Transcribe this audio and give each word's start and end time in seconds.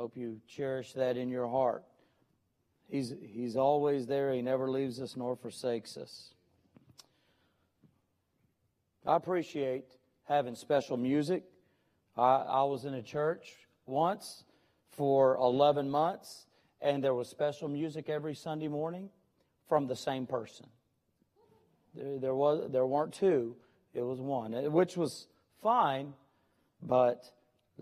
Hope 0.00 0.16
you 0.16 0.40
cherish 0.48 0.94
that 0.94 1.18
in 1.18 1.28
your 1.28 1.46
heart. 1.46 1.84
He's, 2.88 3.12
he's 3.20 3.54
always 3.54 4.06
there. 4.06 4.32
He 4.32 4.40
never 4.40 4.70
leaves 4.70 4.98
us 4.98 5.14
nor 5.14 5.36
forsakes 5.36 5.98
us. 5.98 6.32
I 9.06 9.14
appreciate 9.16 9.84
having 10.26 10.54
special 10.54 10.96
music. 10.96 11.44
I, 12.16 12.36
I 12.36 12.62
was 12.62 12.86
in 12.86 12.94
a 12.94 13.02
church 13.02 13.52
once 13.84 14.44
for 14.88 15.36
11 15.36 15.90
months, 15.90 16.46
and 16.80 17.04
there 17.04 17.12
was 17.12 17.28
special 17.28 17.68
music 17.68 18.08
every 18.08 18.34
Sunday 18.34 18.68
morning 18.68 19.10
from 19.68 19.86
the 19.86 19.96
same 19.96 20.26
person. 20.26 20.64
There, 21.94 22.18
there, 22.18 22.34
was, 22.34 22.70
there 22.72 22.86
weren't 22.86 23.12
two, 23.12 23.54
it 23.92 24.00
was 24.00 24.18
one, 24.18 24.54
which 24.72 24.96
was 24.96 25.26
fine, 25.60 26.14
but 26.82 27.30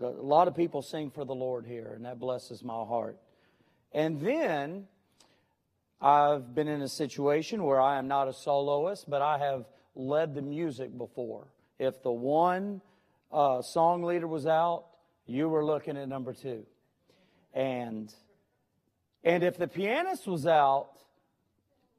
a 0.01 0.07
lot 0.07 0.47
of 0.47 0.55
people 0.55 0.81
sing 0.81 1.09
for 1.11 1.25
the 1.25 1.35
Lord 1.35 1.65
here, 1.65 1.93
and 1.95 2.05
that 2.05 2.19
blesses 2.19 2.63
my 2.63 2.73
heart. 2.85 3.17
And 3.91 4.19
then 4.21 4.87
I've 6.01 6.53
been 6.55 6.67
in 6.67 6.81
a 6.81 6.87
situation 6.87 7.63
where 7.63 7.81
I 7.81 7.97
am 7.97 8.07
not 8.07 8.27
a 8.27 8.33
soloist, 8.33 9.09
but 9.09 9.21
I 9.21 9.37
have 9.39 9.65
led 9.95 10.33
the 10.33 10.41
music 10.41 10.97
before. 10.97 11.47
If 11.77 12.01
the 12.03 12.11
one 12.11 12.81
uh, 13.31 13.61
song 13.61 14.03
leader 14.03 14.27
was 14.27 14.45
out, 14.45 14.85
you 15.25 15.49
were 15.49 15.65
looking 15.65 15.97
at 15.97 16.07
number 16.07 16.33
two. 16.33 16.65
And 17.53 18.13
and 19.23 19.43
if 19.43 19.57
the 19.57 19.67
pianist 19.67 20.27
was 20.27 20.47
out, 20.47 20.91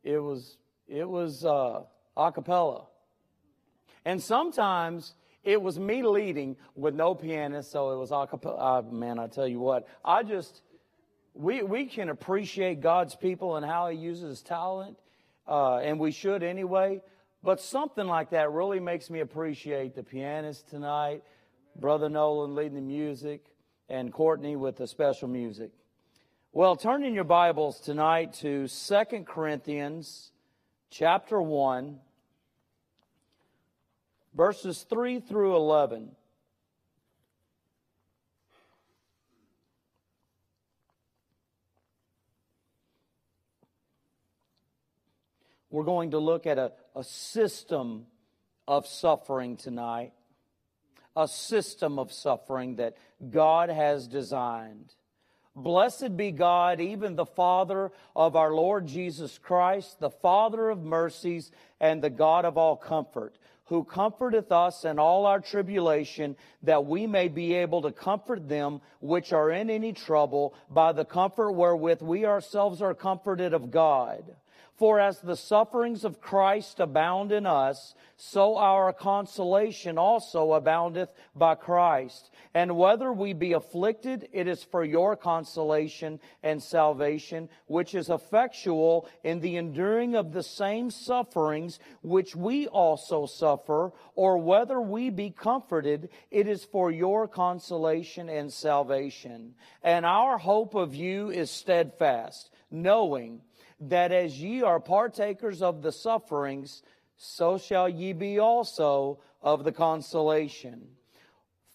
it 0.03 0.19
was 0.19 0.57
it 0.89 1.09
was 1.09 1.45
uh, 1.45 1.83
a 2.17 2.33
cappella. 2.33 2.87
And 4.05 4.23
sometimes 4.23 5.15
it 5.43 5.61
was 5.61 5.79
me 5.79 6.03
leading 6.03 6.57
with 6.75 6.95
no 6.95 7.15
pianist, 7.15 7.71
so 7.71 7.93
it 7.93 7.97
was 7.97 8.11
a 8.11 8.27
cappella. 8.27 8.79
Uh, 8.79 8.83
man, 8.83 9.19
I 9.19 9.27
tell 9.27 9.49
you 9.49 9.61
what, 9.61 9.89
I 10.05 10.23
just 10.23 10.63
we 11.35 11.63
we 11.63 11.87
can 11.87 12.09
appreciate 12.09 12.81
God's 12.81 13.15
people 13.15 13.57
and 13.57 13.65
how 13.65 13.89
He 13.89 13.99
uses 13.99 14.29
his 14.29 14.43
talent, 14.43 14.97
uh, 15.49 15.79
and 15.79 15.99
we 15.99 16.11
should 16.11 16.43
anyway. 16.43 17.01
But 17.43 17.61
something 17.61 18.07
like 18.07 18.31
that 18.31 18.53
really 18.53 18.81
makes 18.81 19.09
me 19.09 19.21
appreciate 19.21 19.95
the 19.95 20.03
pianist 20.03 20.69
tonight, 20.69 21.23
Brother 21.75 22.11
Nolan 22.11 22.55
leading 22.55 22.75
the 22.75 22.83
music, 22.83 23.47
and 23.89 24.13
Courtney 24.13 24.57
with 24.57 24.77
the 24.77 24.87
special 24.87 25.29
music. 25.29 25.71
Well, 26.53 26.77
turn 26.77 27.05
in 27.05 27.15
your 27.15 27.25
Bibles 27.25 27.81
tonight 27.81 28.35
to 28.41 28.69
2 28.69 29.05
Corinthians 29.25 30.33
chapter 30.91 31.41
1, 31.41 31.99
verses 34.35 34.85
3 34.89 35.21
through 35.21 35.57
11. 35.57 36.11
We're 45.71 45.85
going 45.85 46.11
to 46.11 46.19
look 46.19 46.47
at 46.47 46.59
a, 46.59 46.73
a 46.97 47.05
system 47.05 48.07
of 48.67 48.87
suffering 48.87 49.57
tonight, 49.57 50.13
a 51.17 51.29
system 51.29 51.99
of 51.99 52.13
suffering 52.13 52.77
that 52.77 52.97
God 53.31 53.71
has 53.71 54.09
designed. 54.09 54.95
Blessed 55.55 56.17
be 56.17 56.31
God, 56.33 56.81
even 56.81 57.17
the 57.17 57.27
Father 57.27 57.93
of 58.15 58.37
our 58.37 58.53
Lord 58.53 58.87
Jesus 58.87 59.39
Christ, 59.39 60.01
the 60.01 60.11
Father 60.11 60.71
of 60.71 60.83
mercies 60.83 61.51
and 61.81 62.03
the 62.03 62.11
God 62.11 62.45
of 62.45 62.57
all 62.57 62.77
comfort, 62.77 63.37
who 63.71 63.85
comforteth 63.85 64.51
us 64.51 64.85
in 64.85 64.99
all 64.99 65.27
our 65.27 65.39
tribulation, 65.39 66.37
that 66.65 66.85
we 66.87 67.07
may 67.07 67.29
be 67.29 67.55
able 67.55 67.81
to 67.83 67.93
comfort 67.93 68.49
them 68.49 68.81
which 69.01 69.33
are 69.33 69.53
in 69.53 69.71
any 69.71 69.93
trouble 69.93 70.55
by 70.69 70.93
the 70.93 71.05
comfort 71.05 71.53
wherewith 71.53 72.03
we 72.03 72.27
ourselves 72.27 72.83
are 72.83 72.95
comforted 72.95 73.55
of 73.55 73.71
God. 73.71 74.25
For 74.81 74.99
as 74.99 75.21
the 75.21 75.37
sufferings 75.37 76.07
of 76.07 76.23
Christ 76.23 76.81
abound 76.81 77.33
in 77.33 77.45
us, 77.45 77.95
so 78.17 78.57
our 78.57 78.95
consolation 78.95 79.99
also 79.99 80.55
aboundeth 80.55 81.11
by 81.37 81.57
Christ. 81.57 82.31
And 82.55 82.79
whether 82.79 83.13
we 83.13 83.35
be 83.35 83.53
afflicted, 83.53 84.31
it 84.33 84.49
is 84.49 84.65
for 84.65 84.83
your 84.83 85.17
consolation 85.17 86.19
and 86.43 86.63
salvation, 86.63 87.51
which 87.67 87.95
is 87.95 88.09
effectual 88.09 89.07
in 89.23 89.41
the 89.41 89.59
enduring 89.59 90.15
of 90.15 90.33
the 90.33 90.43
same 90.43 90.91
sufferings 90.91 91.79
which 92.01 92.35
we 92.35 92.67
also 92.67 93.27
suffer, 93.27 93.93
or 94.15 94.39
whether 94.39 94.81
we 94.81 95.11
be 95.11 95.29
comforted, 95.29 96.09
it 96.31 96.49
is 96.49 96.65
for 96.65 96.91
your 96.91 97.29
consolation 97.29 98.31
and 98.31 98.51
salvation. 98.51 99.55
And 99.83 100.07
our 100.07 100.39
hope 100.39 100.75
of 100.75 100.95
you 100.95 101.29
is 101.29 101.51
steadfast, 101.51 102.49
knowing 102.71 103.43
that 103.81 104.13
as 104.13 104.41
ye 104.41 104.63
are 104.63 104.81
partakers 104.81 105.63
of 105.63 105.83
the 105.83 105.93
sufferings, 105.93 106.83
so 107.17 107.59
shall 107.59 107.89
ye 107.89 108.13
be 108.13 108.39
also 108.39 109.21
of 109.43 109.65
the 109.65 109.73
consolation. 109.73 110.89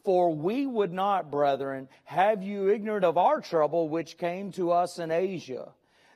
For 0.03 0.33
we 0.33 0.67
would 0.67 0.93
not, 0.93 1.31
brethren, 1.31 1.87
have 2.03 2.43
you 2.43 2.69
ignorant 2.69 3.05
of 3.05 3.17
our 3.17 3.41
trouble 3.41 3.89
which 3.89 4.17
came 4.17 4.51
to 4.51 4.71
us 4.71 4.99
in 4.99 5.09
Asia, 5.09 5.73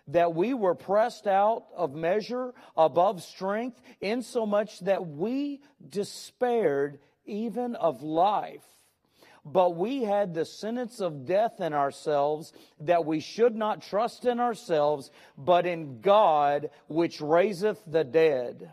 that 0.08 0.36
we 0.36 0.54
were 0.54 0.76
pressed 0.76 1.28
out 1.28 1.66
of 1.76 1.96
measure 1.96 2.54
above 2.78 3.24
strength, 3.24 3.82
insomuch 4.00 4.80
that 4.82 5.08
we 5.08 5.62
despaired 5.90 7.00
even 7.26 7.76
of 7.76 8.04
life. 8.04 8.66
But 9.52 9.76
we 9.76 10.04
had 10.04 10.34
the 10.34 10.46
sentence 10.46 11.00
of 11.00 11.26
death 11.26 11.60
in 11.60 11.74
ourselves, 11.74 12.54
that 12.82 13.06
we 13.06 13.20
should 13.20 13.56
not 13.56 13.82
trust 13.82 14.26
in 14.26 14.40
ourselves, 14.40 15.10
but 15.38 15.66
in 15.66 16.02
God 16.02 16.70
which 16.88 17.20
raiseth 17.20 17.82
the 17.88 18.04
dead, 18.04 18.70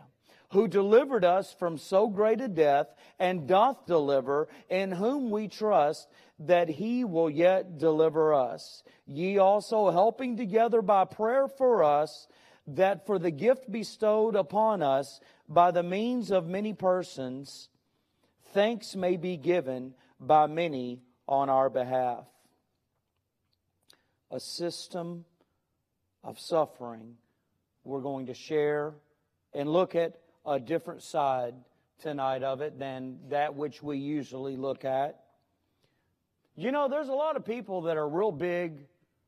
who 0.51 0.67
delivered 0.67 1.25
us 1.25 1.51
from 1.57 1.77
so 1.77 2.07
great 2.07 2.41
a 2.41 2.47
death, 2.47 2.87
and 3.17 3.47
doth 3.47 3.85
deliver, 3.85 4.47
in 4.69 4.91
whom 4.91 5.31
we 5.31 5.47
trust 5.47 6.07
that 6.39 6.69
he 6.69 7.03
will 7.03 7.29
yet 7.29 7.79
deliver 7.79 8.33
us. 8.33 8.83
Ye 9.07 9.39
also 9.39 9.89
helping 9.89 10.37
together 10.37 10.83
by 10.83 11.05
prayer 11.05 11.47
for 11.47 11.83
us, 11.83 12.27
that 12.67 13.05
for 13.05 13.17
the 13.17 13.31
gift 13.31 13.71
bestowed 13.71 14.35
upon 14.35 14.83
us 14.83 15.19
by 15.49 15.71
the 15.71 15.83
means 15.83 16.29
of 16.29 16.45
many 16.45 16.73
persons, 16.73 17.69
thanks 18.53 18.95
may 18.95 19.17
be 19.17 19.37
given 19.37 19.95
by 20.19 20.47
many 20.47 21.01
on 21.27 21.49
our 21.49 21.69
behalf. 21.69 22.25
A 24.31 24.39
system 24.39 25.25
of 26.23 26.39
suffering. 26.39 27.15
We're 27.83 28.01
going 28.01 28.25
to 28.27 28.33
share 28.33 28.93
and 29.53 29.71
look 29.71 29.95
at 29.95 30.19
a 30.45 30.59
different 30.59 31.01
side 31.01 31.55
tonight 31.99 32.43
of 32.43 32.61
it 32.61 32.77
than 32.77 33.19
that 33.29 33.55
which 33.55 33.81
we 33.81 33.97
usually 33.97 34.57
look 34.57 34.85
at. 34.85 35.23
You 36.55 36.71
know, 36.71 36.87
there's 36.89 37.07
a 37.07 37.13
lot 37.13 37.35
of 37.35 37.45
people 37.45 37.83
that 37.83 37.97
are 37.97 38.07
real 38.07 38.31
big 38.31 38.79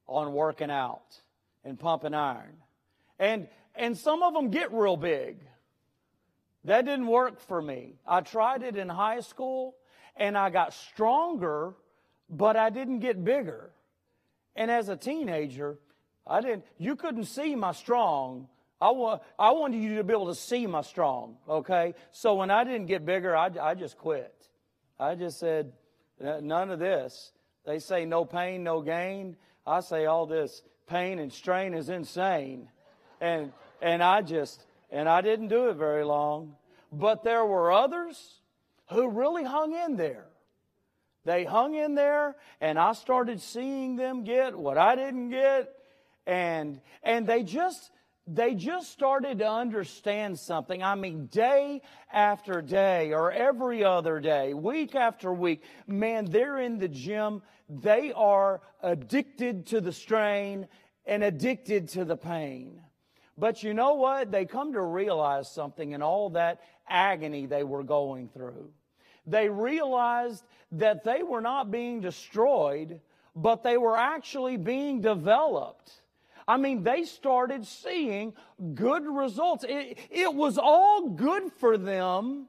on 0.08 0.34
working 0.34 0.72
out 0.72 1.22
and 1.64 1.80
pumping 1.80 2.14
iron. 2.14 2.58
And 3.20 3.48
and 3.76 3.98
some 3.98 4.24
of 4.24 4.34
them 4.34 4.50
get 4.50 4.74
real 4.74 4.98
big. 4.98 5.38
That 6.66 6.86
didn't 6.86 7.08
work 7.08 7.40
for 7.40 7.62
me. 7.62 7.94
I 8.06 8.22
tried 8.22 8.64
it 8.64 8.76
in 8.76 8.90
high 8.90 9.22
school 9.22 9.76
and 10.16 10.38
I 10.38 10.50
got 10.50 10.74
stronger, 10.74 11.74
but 12.30 12.56
I 12.56 12.70
didn't 12.70 13.00
get 13.00 13.24
bigger. 13.24 13.72
And 14.56 14.70
as 14.70 14.90
a 14.90 14.96
teenager, 14.96 15.80
I 16.28 16.42
didn't, 16.42 16.66
you 16.78 16.96
couldn't 16.96 17.26
see 17.26 17.56
my 17.56 17.72
strong. 17.72 18.48
I, 18.82 18.92
wa- 18.92 19.20
I 19.38 19.52
wanted 19.52 19.82
you 19.82 19.98
to 19.98 20.04
be 20.04 20.14
able 20.14 20.28
to 20.28 20.36
see 20.36 20.68
my 20.68 20.82
strong, 20.82 21.38
okay? 21.48 21.96
So 22.12 22.36
when 22.36 22.52
I 22.52 22.64
didn't 22.64 22.86
get 22.86 23.06
bigger, 23.06 23.36
I, 23.36 23.50
I 23.62 23.74
just 23.76 23.98
quit. 23.98 24.34
I 25.00 25.16
just 25.16 25.40
said, 25.40 25.74
none 26.20 26.72
of 26.72 26.80
this. 26.80 27.32
They 27.66 27.80
say 27.80 28.06
no 28.06 28.26
pain, 28.26 28.64
no 28.64 28.82
gain. 28.82 29.36
I 29.66 29.82
say 29.82 30.06
all 30.06 30.26
this 30.26 30.62
pain 30.88 31.20
and 31.20 31.32
strain 31.32 31.74
is 31.74 31.90
insane. 31.90 32.70
And, 33.22 33.52
and 33.82 34.02
I 34.02 34.22
just, 34.22 34.66
and 34.92 35.08
I 35.08 35.22
didn't 35.22 35.50
do 35.50 35.70
it 35.70 35.76
very 35.76 36.04
long. 36.04 36.56
But 36.92 37.24
there 37.24 37.46
were 37.46 37.72
others 37.72 38.39
who 38.92 39.10
really 39.10 39.44
hung 39.44 39.74
in 39.74 39.96
there. 39.96 40.26
They 41.26 41.44
hung 41.44 41.76
in 41.76 41.96
there, 41.96 42.36
and 42.62 42.80
I 42.80 42.94
started 42.94 43.42
seeing 43.42 43.96
them 43.96 44.24
get 44.24 44.58
what 44.58 44.78
I 44.78 44.96
didn't 44.96 45.30
get, 45.30 45.70
and 46.26 46.82
and 47.04 47.28
they 47.28 47.44
just 47.44 47.92
they 48.26 48.56
just 48.56 48.92
started 48.92 49.40
to 49.40 49.50
understand 49.50 50.40
something. 50.40 50.82
I 50.82 50.96
mean, 50.96 51.28
day 51.28 51.82
after 52.12 52.62
day, 52.62 53.12
or 53.12 53.32
every 53.32 53.84
other 53.84 54.20
day, 54.20 54.54
week 54.54 54.96
after 54.96 55.34
week, 55.34 55.64
man, 55.88 56.26
they're 56.26 56.60
in 56.60 56.78
the 56.78 56.88
gym. 56.88 57.42
They 57.70 58.12
are 58.14 58.62
addicted 58.82 59.68
to 59.68 59.82
the 59.82 59.92
strain 59.92 60.68
and 61.06 61.24
addicted 61.24 61.90
to 61.90 62.06
the 62.06 62.18
pain. 62.18 62.82
But 63.38 63.62
you 63.64 63.74
know 63.74 63.96
what? 63.96 64.32
They 64.32 64.46
come 64.46 64.74
to 64.74 64.82
realize 64.82 65.52
something 65.52 65.92
in 65.92 66.02
all 66.02 66.32
that 66.32 66.62
agony 66.88 67.46
they 67.46 67.64
were 67.64 67.84
going 67.84 68.30
through 68.30 68.72
they 69.26 69.50
realized 69.50 70.44
that 70.74 71.04
they 71.04 71.24
were 71.24 71.42
not 71.42 71.72
being 71.72 72.02
destroyed, 72.02 73.00
but 73.36 73.64
they 73.64 73.78
were 73.78 73.98
actually 73.98 74.58
being 74.58 75.02
developed. 75.02 75.92
I 76.48 76.58
mean, 76.58 76.84
they 76.84 77.04
started 77.04 77.66
seeing 77.66 78.34
good 78.74 79.06
results. 79.06 79.64
It, 79.68 80.00
it 80.10 80.34
was 80.34 80.58
all 80.58 81.10
good 81.10 81.52
for 81.54 81.78
them 81.78 82.48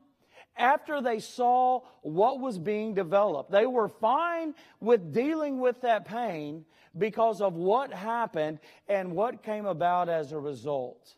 after 0.56 1.00
they 1.00 1.18
saw 1.18 1.82
what 2.02 2.40
was 2.40 2.58
being 2.58 2.94
developed. 2.94 3.50
They 3.50 3.66
were 3.66 3.88
fine 3.88 4.54
with 4.80 5.12
dealing 5.12 5.60
with 5.60 5.82
that 5.82 6.06
pain 6.06 6.64
because 6.96 7.40
of 7.40 7.54
what 7.54 7.92
happened 7.92 8.58
and 8.88 9.12
what 9.12 9.42
came 9.42 9.66
about 9.66 10.08
as 10.08 10.32
a 10.32 10.38
result. 10.38 11.14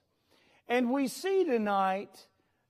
And 0.68 0.90
we 0.90 1.08
see 1.08 1.44
tonight 1.44 2.26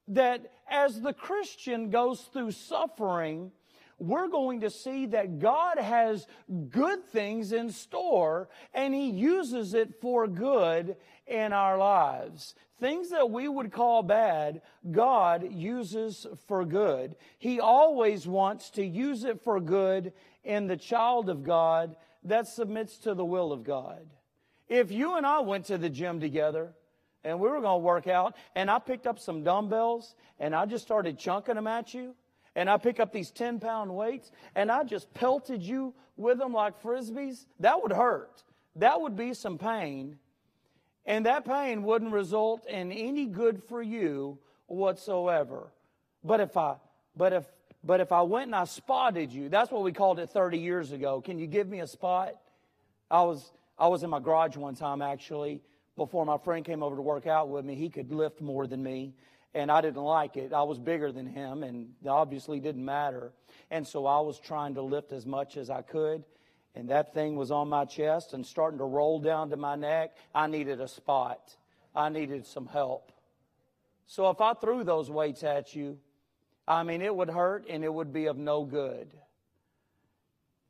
that 0.09 0.53
as 0.69 1.01
the 1.01 1.13
Christian 1.13 1.91
goes 1.91 2.21
through 2.33 2.53
suffering, 2.53 3.53
we're 3.99 4.29
going 4.29 4.61
to 4.63 4.71
see 4.71 5.07
that 5.07 5.39
God 5.39 5.79
has 5.79 6.27
good 6.71 7.07
things 7.07 7.53
in 7.53 7.71
store 7.71 8.49
and 8.75 8.93
He 8.93 9.11
uses 9.11 9.75
it 9.75 10.01
for 10.01 10.27
good 10.27 10.97
in 11.27 11.53
our 11.53 11.79
lives. 11.79 12.55
Things 12.81 13.11
that 13.11 13.31
we 13.31 13.47
would 13.47 13.71
call 13.71 14.03
bad, 14.03 14.61
God 14.91 15.53
uses 15.53 16.27
for 16.49 16.65
good. 16.65 17.15
He 17.39 17.61
always 17.61 18.27
wants 18.27 18.71
to 18.71 18.85
use 18.85 19.23
it 19.23 19.41
for 19.45 19.61
good 19.61 20.13
in 20.43 20.67
the 20.67 20.77
child 20.77 21.31
of 21.31 21.45
God 21.45 21.95
that 22.25 22.49
submits 22.49 22.99
to 22.99 23.15
the 23.15 23.25
will 23.25 23.53
of 23.53 23.63
God. 23.63 24.09
If 24.69 24.91
you 24.91 25.17
and 25.17 25.25
I 25.25 25.41
went 25.41 25.67
to 25.67 25.79
the 25.79 25.91
gym 25.91 26.19
together, 26.19 26.75
and 27.25 27.39
we 27.39 27.49
were 27.49 27.61
going 27.61 27.81
to 27.81 27.85
work 27.85 28.07
out, 28.07 28.35
and 28.55 28.71
I 28.71 28.79
picked 28.79 29.07
up 29.07 29.19
some 29.19 29.43
dumbbells 29.43 30.15
and 30.41 30.55
I 30.55 30.67
just 30.67 30.85
started 30.85 31.19
chunking 31.19 31.55
them 31.55 31.67
at 31.67 31.95
you, 31.95 32.15
and 32.55 32.69
I 32.69 32.77
pick 32.77 33.01
up 33.01 33.13
these 33.13 33.31
10 33.31 33.61
pound 33.61 33.95
weights 33.95 34.31
and 34.55 34.71
I 34.71 34.85
just 34.85 35.13
pelted 35.15 35.63
you 35.63 35.95
with 36.17 36.39
them 36.39 36.53
like 36.53 36.83
frisbees, 36.83 37.47
that 37.61 37.83
would 37.83 37.93
hurt. 37.93 38.43
That 38.77 39.01
would 39.01 39.17
be 39.17 39.35
some 39.35 39.59
pain. 39.59 40.19
And 41.07 41.27
that 41.27 41.45
pain 41.45 41.83
wouldn't 41.83 42.13
result 42.13 42.67
in 42.67 42.93
any 42.93 43.27
good 43.27 43.63
for 43.65 43.83
you 43.83 44.39
whatsoever. 44.67 45.73
But 46.23 46.41
if 46.41 46.57
I, 46.57 46.77
but 47.17 47.33
if, 47.33 47.45
but 47.83 48.01
if 48.01 48.13
I 48.13 48.23
went 48.23 48.47
and 48.47 48.55
I 48.55 48.65
spotted 48.65 49.33
you, 49.33 49.49
that's 49.49 49.71
what 49.71 49.83
we 49.83 49.93
called 49.93 50.19
it 50.19 50.31
30 50.31 50.59
years 50.59 50.93
ago. 50.93 51.21
Can 51.21 51.39
you 51.39 51.47
give 51.47 51.69
me 51.69 51.81
a 51.81 51.87
spot? 51.87 52.35
I 53.11 53.23
was, 53.23 53.51
I 53.79 53.89
was 53.89 54.03
in 54.03 54.11
my 54.11 54.21
garage 54.21 54.57
one 54.57 54.75
time 54.75 55.03
actually 55.03 55.61
before 55.97 56.25
my 56.25 56.39
friend 56.39 56.65
came 56.65 56.83
over 56.83 56.97
to 56.97 57.03
work 57.03 57.27
out 57.27 57.49
with 57.49 57.65
me. 57.65 57.75
He 57.75 57.89
could 57.89 58.12
lift 58.12 58.41
more 58.41 58.67
than 58.67 58.83
me 58.83 59.15
and 59.55 59.71
I 59.71 59.81
didn't 59.81 60.03
like 60.03 60.37
it. 60.37 60.53
I 60.53 60.62
was 60.62 60.79
bigger 60.79 61.12
than 61.12 61.27
him, 61.27 61.62
and 61.62 61.91
obviously 62.06 62.61
didn't 62.61 62.85
matter. 62.85 63.33
And 63.71 63.87
so 63.87 64.06
I 64.06 64.21
was 64.21 64.39
trying 64.39 64.75
to 64.75 64.83
lift 64.83 65.12
as 65.12 65.27
much 65.27 65.56
as 65.56 65.69
I 65.69 65.83
could, 65.83 66.25
and 66.75 66.89
that 66.89 67.12
thing 67.12 67.37
was 67.37 67.50
on 67.50 67.69
my 67.69 67.85
chest 67.85 68.33
and 68.33 68.47
starting 68.47 68.79
to 68.79 68.85
roll 68.85 69.21
down 69.21 69.50
to 69.50 69.56
my 69.56 69.77
neck. 69.77 70.17
I 70.35 70.47
needed 70.47 70.81
a 70.81 70.89
spot. 70.89 71.55
I 71.94 72.09
needed 72.09 72.47
some 72.47 72.67
help. 72.67 73.12
So 74.06 74.31
if 74.31 74.41
I 74.41 74.55
threw 74.55 74.85
those 74.85 75.11
weights 75.11 75.44
at 75.44 75.75
you, 75.75 75.99
I 76.67 76.83
mean, 76.83 77.03
it 77.03 77.15
would 77.15 77.29
hurt 77.29 77.67
and 77.69 77.85
it 77.85 77.93
would 77.93 78.12
be 78.12 78.27
of 78.27 78.39
no 78.39 78.65
good. 78.65 79.12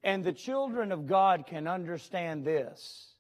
And 0.02 0.24
the 0.24 0.32
children 0.32 0.90
of 0.90 1.06
God 1.06 1.46
can 1.46 1.68
understand 1.68 2.44
this 2.44 3.11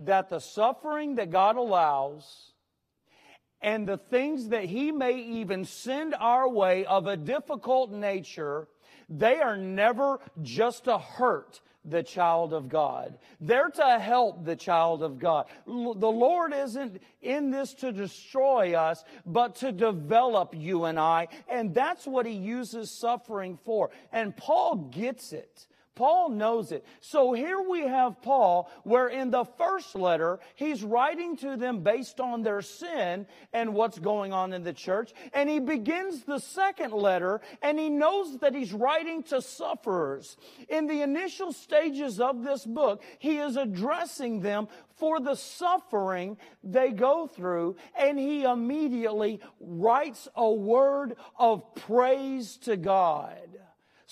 that 0.00 0.28
the 0.28 0.40
suffering 0.40 1.16
that 1.16 1.30
God 1.30 1.56
allows 1.56 2.52
and 3.60 3.86
the 3.86 3.98
things 3.98 4.48
that 4.48 4.64
He 4.64 4.90
may 4.90 5.18
even 5.18 5.64
send 5.64 6.14
our 6.14 6.48
way 6.48 6.84
of 6.86 7.06
a 7.06 7.16
difficult 7.16 7.90
nature, 7.90 8.68
they 9.08 9.40
are 9.40 9.56
never 9.56 10.20
just 10.42 10.84
to 10.84 10.98
hurt 10.98 11.60
the 11.84 12.02
child 12.02 12.52
of 12.52 12.68
God. 12.68 13.18
They're 13.40 13.70
to 13.70 13.98
help 13.98 14.44
the 14.44 14.56
child 14.56 15.02
of 15.02 15.18
God. 15.18 15.46
The 15.66 15.72
Lord 15.72 16.52
isn't 16.52 17.00
in 17.22 17.50
this 17.50 17.72
to 17.74 17.90
destroy 17.90 18.74
us, 18.74 19.02
but 19.24 19.56
to 19.56 19.72
develop 19.72 20.54
you 20.54 20.84
and 20.84 20.98
I. 20.98 21.28
And 21.48 21.74
that's 21.74 22.06
what 22.06 22.26
He 22.26 22.34
uses 22.34 22.90
suffering 22.90 23.58
for. 23.64 23.90
And 24.12 24.36
Paul 24.36 24.76
gets 24.90 25.32
it. 25.32 25.66
Paul 25.94 26.30
knows 26.30 26.72
it. 26.72 26.84
So 27.00 27.32
here 27.32 27.60
we 27.60 27.82
have 27.82 28.22
Paul, 28.22 28.70
where 28.84 29.08
in 29.08 29.30
the 29.30 29.44
first 29.44 29.94
letter, 29.94 30.40
he's 30.54 30.82
writing 30.82 31.36
to 31.38 31.56
them 31.56 31.82
based 31.82 32.20
on 32.20 32.42
their 32.42 32.62
sin 32.62 33.26
and 33.52 33.74
what's 33.74 33.98
going 33.98 34.32
on 34.32 34.52
in 34.52 34.62
the 34.62 34.72
church. 34.72 35.12
And 35.34 35.48
he 35.48 35.60
begins 35.60 36.24
the 36.24 36.38
second 36.38 36.92
letter, 36.92 37.40
and 37.62 37.78
he 37.78 37.90
knows 37.90 38.38
that 38.38 38.54
he's 38.54 38.72
writing 38.72 39.22
to 39.24 39.42
sufferers. 39.42 40.36
In 40.68 40.86
the 40.86 41.02
initial 41.02 41.52
stages 41.52 42.20
of 42.20 42.42
this 42.44 42.64
book, 42.64 43.02
he 43.18 43.38
is 43.38 43.56
addressing 43.56 44.40
them 44.40 44.68
for 44.96 45.18
the 45.18 45.34
suffering 45.34 46.36
they 46.62 46.90
go 46.90 47.26
through, 47.26 47.76
and 47.98 48.18
he 48.18 48.44
immediately 48.44 49.40
writes 49.60 50.28
a 50.36 50.50
word 50.50 51.16
of 51.38 51.74
praise 51.74 52.58
to 52.58 52.76
God. 52.76 53.38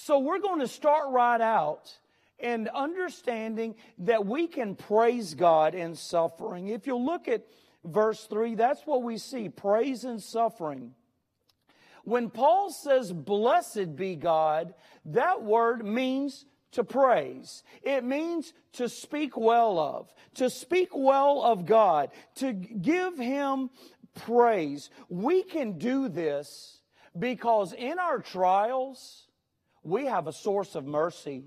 So 0.00 0.20
we're 0.20 0.38
going 0.38 0.60
to 0.60 0.68
start 0.68 1.08
right 1.10 1.40
out 1.40 1.92
and 2.38 2.68
understanding 2.68 3.74
that 3.98 4.24
we 4.24 4.46
can 4.46 4.76
praise 4.76 5.34
God 5.34 5.74
in 5.74 5.96
suffering. 5.96 6.68
If 6.68 6.86
you 6.86 6.96
look 6.96 7.26
at 7.26 7.42
verse 7.84 8.24
3, 8.26 8.54
that's 8.54 8.86
what 8.86 9.02
we 9.02 9.18
see 9.18 9.48
praise 9.48 10.04
and 10.04 10.22
suffering. 10.22 10.94
When 12.04 12.30
Paul 12.30 12.70
says, 12.70 13.12
Blessed 13.12 13.96
be 13.96 14.14
God, 14.14 14.72
that 15.06 15.42
word 15.42 15.84
means 15.84 16.46
to 16.72 16.84
praise. 16.84 17.64
It 17.82 18.04
means 18.04 18.52
to 18.74 18.88
speak 18.88 19.36
well 19.36 19.80
of, 19.80 20.14
to 20.34 20.48
speak 20.48 20.90
well 20.94 21.42
of 21.42 21.66
God, 21.66 22.10
to 22.36 22.52
give 22.52 23.18
Him 23.18 23.68
praise. 24.14 24.90
We 25.08 25.42
can 25.42 25.76
do 25.76 26.08
this 26.08 26.82
because 27.18 27.72
in 27.72 27.98
our 27.98 28.20
trials, 28.20 29.27
we 29.88 30.06
have 30.06 30.26
a 30.26 30.32
source 30.32 30.74
of 30.74 30.86
mercy 30.86 31.44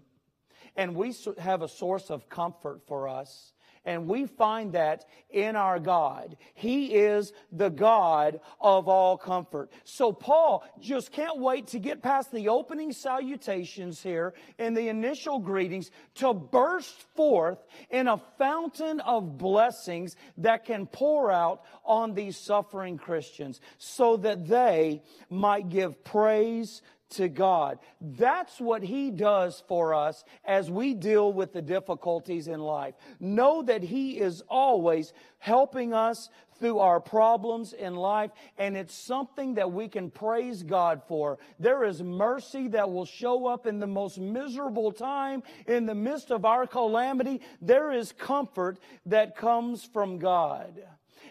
and 0.75 0.95
we 0.95 1.13
have 1.37 1.61
a 1.61 1.67
source 1.67 2.09
of 2.09 2.29
comfort 2.29 2.81
for 2.87 3.07
us. 3.07 3.53
And 3.83 4.07
we 4.07 4.27
find 4.27 4.73
that 4.73 5.05
in 5.31 5.55
our 5.55 5.79
God. 5.79 6.37
He 6.53 6.93
is 6.93 7.33
the 7.51 7.69
God 7.69 8.39
of 8.59 8.87
all 8.87 9.17
comfort. 9.17 9.71
So 9.85 10.11
Paul 10.13 10.63
just 10.79 11.11
can't 11.11 11.39
wait 11.39 11.65
to 11.67 11.79
get 11.79 12.03
past 12.03 12.31
the 12.31 12.49
opening 12.49 12.91
salutations 12.91 13.99
here 14.03 14.35
and 14.59 14.77
the 14.77 14.87
initial 14.89 15.39
greetings 15.39 15.89
to 16.15 16.31
burst 16.31 17.01
forth 17.15 17.57
in 17.89 18.07
a 18.07 18.21
fountain 18.37 18.99
of 18.99 19.39
blessings 19.39 20.15
that 20.37 20.65
can 20.65 20.85
pour 20.85 21.31
out 21.31 21.63
on 21.83 22.13
these 22.13 22.37
suffering 22.37 22.99
Christians 22.99 23.61
so 23.79 24.15
that 24.17 24.47
they 24.47 25.01
might 25.27 25.69
give 25.69 26.03
praise 26.03 26.83
to 27.11 27.29
God. 27.29 27.79
That's 27.99 28.59
what 28.59 28.83
He 28.83 29.11
does 29.11 29.63
for 29.67 29.93
us 29.93 30.23
as 30.43 30.69
we 30.69 30.93
deal 30.93 31.31
with 31.31 31.53
the 31.53 31.61
difficulties 31.61 32.47
in 32.47 32.59
life. 32.59 32.95
Know 33.19 33.61
that 33.63 33.83
He 33.83 34.19
is 34.19 34.43
always 34.49 35.13
helping 35.39 35.93
us 35.93 36.29
through 36.59 36.79
our 36.79 36.99
problems 36.99 37.73
in 37.73 37.95
life, 37.95 38.29
and 38.57 38.77
it's 38.77 38.93
something 38.93 39.55
that 39.55 39.71
we 39.71 39.87
can 39.87 40.11
praise 40.11 40.61
God 40.61 41.01
for. 41.07 41.39
There 41.59 41.83
is 41.83 42.03
mercy 42.03 42.67
that 42.69 42.91
will 42.91 43.05
show 43.05 43.47
up 43.47 43.65
in 43.65 43.79
the 43.79 43.87
most 43.87 44.19
miserable 44.19 44.91
time, 44.91 45.41
in 45.65 45.87
the 45.87 45.95
midst 45.95 46.29
of 46.31 46.45
our 46.45 46.67
calamity. 46.67 47.41
There 47.61 47.91
is 47.91 48.11
comfort 48.11 48.79
that 49.07 49.35
comes 49.35 49.83
from 49.83 50.19
God. 50.19 50.83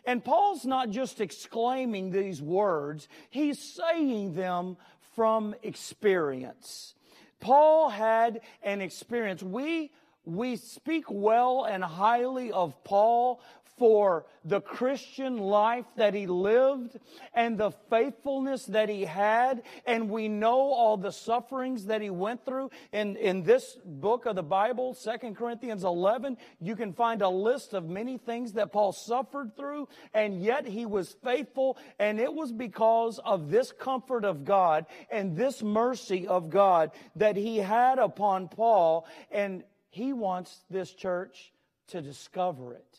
And 0.04 0.24
Paul's 0.24 0.64
not 0.64 0.90
just 0.90 1.20
exclaiming 1.20 2.10
these 2.10 2.40
words, 2.42 3.08
he's 3.28 3.58
saying 3.58 4.34
them 4.34 4.76
from 5.14 5.54
experience. 5.62 6.94
Paul 7.40 7.88
had 7.88 8.40
an 8.62 8.80
experience. 8.80 9.42
We, 9.42 9.90
we 10.24 10.56
speak 10.56 11.04
well 11.08 11.64
and 11.64 11.82
highly 11.82 12.52
of 12.52 12.82
Paul 12.84 13.40
for 13.80 14.26
the 14.44 14.60
Christian 14.60 15.38
life 15.38 15.86
that 15.96 16.12
he 16.12 16.26
lived 16.26 16.98
and 17.32 17.56
the 17.56 17.70
faithfulness 17.88 18.66
that 18.66 18.90
he 18.90 19.06
had. 19.06 19.62
And 19.86 20.10
we 20.10 20.28
know 20.28 20.58
all 20.70 20.98
the 20.98 21.10
sufferings 21.10 21.86
that 21.86 22.02
he 22.02 22.10
went 22.10 22.44
through. 22.44 22.70
In, 22.92 23.16
in 23.16 23.42
this 23.42 23.78
book 23.82 24.26
of 24.26 24.36
the 24.36 24.42
Bible, 24.42 24.92
Second 24.92 25.34
Corinthians 25.34 25.82
11, 25.82 26.36
you 26.60 26.76
can 26.76 26.92
find 26.92 27.22
a 27.22 27.28
list 27.30 27.72
of 27.72 27.88
many 27.88 28.18
things 28.18 28.52
that 28.52 28.70
Paul 28.70 28.92
suffered 28.92 29.56
through. 29.56 29.88
And 30.12 30.42
yet 30.42 30.66
he 30.66 30.84
was 30.84 31.16
faithful. 31.24 31.78
And 31.98 32.20
it 32.20 32.34
was 32.34 32.52
because 32.52 33.18
of 33.24 33.50
this 33.50 33.72
comfort 33.72 34.26
of 34.26 34.44
God 34.44 34.84
and 35.10 35.34
this 35.34 35.62
mercy 35.62 36.28
of 36.28 36.50
God 36.50 36.90
that 37.16 37.34
he 37.34 37.56
had 37.56 37.98
upon 37.98 38.48
Paul. 38.48 39.06
And 39.30 39.64
he 39.88 40.12
wants 40.12 40.60
this 40.68 40.92
church 40.92 41.50
to 41.86 42.02
discover 42.02 42.74
it 42.74 42.89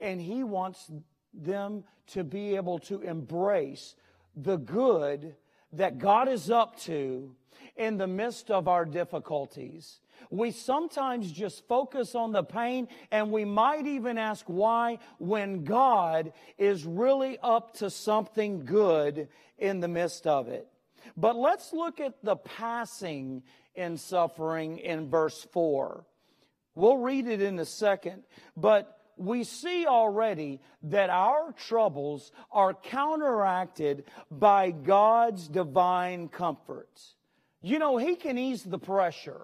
and 0.00 0.20
He 0.20 0.44
wants 0.44 0.90
them 1.32 1.84
to 2.08 2.24
be 2.24 2.56
able 2.56 2.78
to 2.80 3.00
embrace 3.00 3.94
the 4.36 4.56
good 4.56 5.36
that 5.72 5.98
God 5.98 6.28
is 6.28 6.50
up 6.50 6.78
to 6.80 7.34
in 7.76 7.96
the 7.96 8.06
midst 8.06 8.50
of 8.50 8.68
our 8.68 8.84
difficulties. 8.84 10.00
We 10.30 10.50
sometimes 10.50 11.30
just 11.30 11.66
focus 11.66 12.14
on 12.14 12.32
the 12.32 12.42
pain 12.42 12.88
and 13.10 13.30
we 13.30 13.44
might 13.44 13.86
even 13.86 14.18
ask 14.18 14.44
why 14.46 14.98
when 15.18 15.64
God 15.64 16.32
is 16.56 16.84
really 16.84 17.38
up 17.42 17.74
to 17.78 17.90
something 17.90 18.64
good 18.64 19.28
in 19.58 19.80
the 19.80 19.88
midst 19.88 20.26
of 20.26 20.48
it. 20.48 20.68
But 21.16 21.36
let's 21.36 21.72
look 21.72 22.00
at 22.00 22.22
the 22.22 22.36
passing 22.36 23.42
in 23.74 23.96
suffering 23.96 24.78
in 24.78 25.08
verse 25.08 25.46
4. 25.52 26.04
We'll 26.74 26.98
read 26.98 27.28
it 27.28 27.40
in 27.40 27.58
a 27.58 27.64
second, 27.64 28.22
but 28.56 28.98
we 29.16 29.44
see 29.44 29.86
already 29.86 30.60
that 30.84 31.10
our 31.10 31.52
troubles 31.52 32.32
are 32.50 32.74
counteracted 32.74 34.04
by 34.30 34.70
God's 34.70 35.48
divine 35.48 36.28
comfort. 36.28 37.00
You 37.62 37.78
know, 37.78 37.96
He 37.96 38.16
can 38.16 38.38
ease 38.38 38.62
the 38.62 38.78
pressure. 38.78 39.42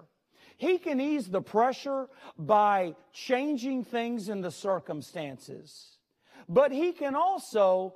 He 0.56 0.78
can 0.78 1.00
ease 1.00 1.28
the 1.28 1.40
pressure 1.40 2.08
by 2.38 2.94
changing 3.12 3.84
things 3.84 4.28
in 4.28 4.42
the 4.42 4.50
circumstances. 4.50 5.96
But 6.48 6.72
He 6.72 6.92
can 6.92 7.14
also 7.14 7.94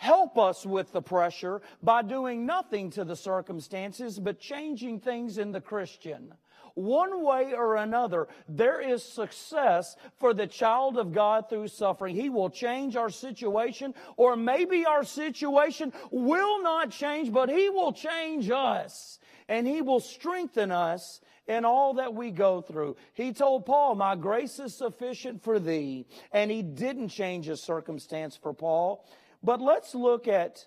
help 0.00 0.38
us 0.38 0.64
with 0.64 0.90
the 0.92 1.02
pressure 1.02 1.60
by 1.82 2.00
doing 2.00 2.46
nothing 2.46 2.88
to 2.88 3.04
the 3.04 3.14
circumstances 3.14 4.18
but 4.18 4.40
changing 4.40 4.98
things 4.98 5.36
in 5.36 5.52
the 5.52 5.60
Christian. 5.60 6.32
One 6.80 7.22
way 7.22 7.52
or 7.54 7.76
another, 7.76 8.26
there 8.48 8.80
is 8.80 9.02
success 9.02 9.96
for 10.18 10.32
the 10.32 10.46
child 10.46 10.96
of 10.96 11.12
God 11.12 11.48
through 11.48 11.68
suffering. 11.68 12.16
He 12.16 12.30
will 12.30 12.48
change 12.48 12.96
our 12.96 13.10
situation, 13.10 13.94
or 14.16 14.34
maybe 14.34 14.86
our 14.86 15.04
situation 15.04 15.92
will 16.10 16.62
not 16.62 16.90
change, 16.90 17.32
but 17.32 17.50
He 17.50 17.68
will 17.68 17.92
change 17.92 18.50
us 18.50 19.18
and 19.48 19.66
He 19.66 19.82
will 19.82 20.00
strengthen 20.00 20.70
us 20.70 21.20
in 21.46 21.64
all 21.64 21.94
that 21.94 22.14
we 22.14 22.30
go 22.30 22.60
through. 22.60 22.96
He 23.12 23.32
told 23.32 23.66
Paul, 23.66 23.96
My 23.96 24.14
grace 24.14 24.58
is 24.58 24.74
sufficient 24.74 25.42
for 25.42 25.58
thee. 25.58 26.06
And 26.32 26.50
he 26.50 26.62
didn't 26.62 27.08
change 27.08 27.46
his 27.46 27.60
circumstance 27.60 28.36
for 28.36 28.54
Paul. 28.54 29.04
But 29.42 29.60
let's 29.60 29.94
look 29.94 30.28
at, 30.28 30.64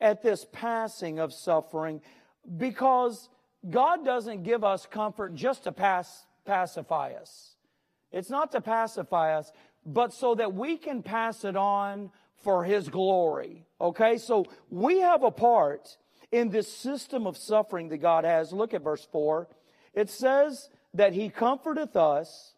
at 0.00 0.22
this 0.22 0.46
passing 0.50 1.18
of 1.18 1.34
suffering 1.34 2.00
because 2.56 3.28
God 3.68 4.04
doesn't 4.04 4.44
give 4.44 4.64
us 4.64 4.86
comfort 4.86 5.34
just 5.34 5.64
to 5.64 5.72
pass, 5.72 6.26
pacify 6.44 7.12
us. 7.12 7.54
It's 8.12 8.30
not 8.30 8.52
to 8.52 8.60
pacify 8.60 9.36
us, 9.36 9.52
but 9.84 10.12
so 10.12 10.34
that 10.34 10.54
we 10.54 10.76
can 10.76 11.02
pass 11.02 11.44
it 11.44 11.56
on 11.56 12.10
for 12.42 12.64
His 12.64 12.88
glory. 12.88 13.66
Okay? 13.80 14.18
So 14.18 14.46
we 14.70 15.00
have 15.00 15.22
a 15.22 15.30
part 15.30 15.96
in 16.30 16.50
this 16.50 16.72
system 16.72 17.26
of 17.26 17.36
suffering 17.36 17.88
that 17.88 17.98
God 17.98 18.24
has. 18.24 18.52
Look 18.52 18.74
at 18.74 18.82
verse 18.82 19.06
4. 19.10 19.48
It 19.94 20.10
says 20.10 20.68
that 20.94 21.12
he 21.12 21.28
comforteth 21.28 21.96
us 21.96 22.54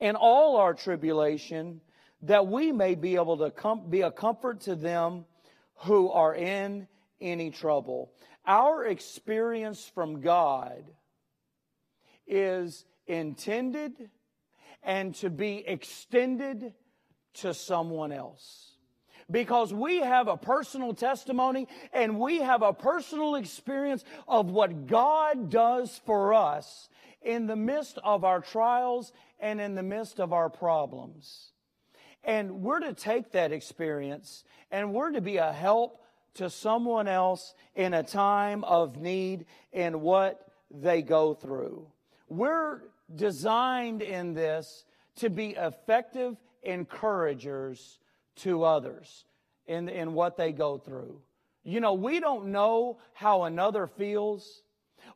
in 0.00 0.16
all 0.16 0.56
our 0.56 0.74
tribulation, 0.74 1.80
that 2.22 2.46
we 2.46 2.72
may 2.72 2.94
be 2.94 3.16
able 3.16 3.38
to 3.38 3.50
com- 3.50 3.88
be 3.88 4.02
a 4.02 4.10
comfort 4.10 4.60
to 4.62 4.74
them 4.74 5.24
who 5.82 6.10
are 6.10 6.34
in 6.34 6.86
any 7.20 7.50
trouble. 7.50 8.12
Our 8.48 8.86
experience 8.86 9.90
from 9.94 10.22
God 10.22 10.82
is 12.26 12.86
intended 13.06 13.92
and 14.82 15.14
to 15.16 15.28
be 15.28 15.62
extended 15.66 16.72
to 17.34 17.52
someone 17.52 18.10
else 18.10 18.72
because 19.30 19.74
we 19.74 19.98
have 19.98 20.28
a 20.28 20.36
personal 20.38 20.94
testimony 20.94 21.68
and 21.92 22.18
we 22.18 22.38
have 22.38 22.62
a 22.62 22.72
personal 22.72 23.34
experience 23.34 24.02
of 24.26 24.50
what 24.50 24.86
God 24.86 25.50
does 25.50 26.00
for 26.06 26.32
us 26.32 26.88
in 27.20 27.46
the 27.46 27.56
midst 27.56 27.98
of 28.02 28.24
our 28.24 28.40
trials 28.40 29.12
and 29.38 29.60
in 29.60 29.74
the 29.74 29.82
midst 29.82 30.20
of 30.20 30.32
our 30.32 30.48
problems. 30.48 31.50
And 32.24 32.62
we're 32.62 32.80
to 32.80 32.94
take 32.94 33.32
that 33.32 33.52
experience 33.52 34.44
and 34.70 34.94
we're 34.94 35.10
to 35.10 35.20
be 35.20 35.36
a 35.36 35.52
help 35.52 36.02
to 36.38 36.48
someone 36.48 37.08
else 37.08 37.54
in 37.74 37.94
a 37.94 38.02
time 38.02 38.62
of 38.64 38.96
need 38.96 39.46
in 39.72 40.00
what 40.00 40.52
they 40.70 41.02
go 41.02 41.34
through. 41.34 41.86
We're 42.28 42.82
designed 43.14 44.02
in 44.02 44.34
this 44.34 44.84
to 45.16 45.30
be 45.30 45.50
effective 45.50 46.36
encouragers 46.62 47.98
to 48.36 48.62
others 48.62 49.24
in, 49.66 49.88
in 49.88 50.14
what 50.14 50.36
they 50.36 50.52
go 50.52 50.78
through. 50.78 51.20
You 51.64 51.80
know, 51.80 51.94
we 51.94 52.20
don't 52.20 52.46
know 52.46 52.98
how 53.14 53.42
another 53.42 53.88
feels, 53.88 54.62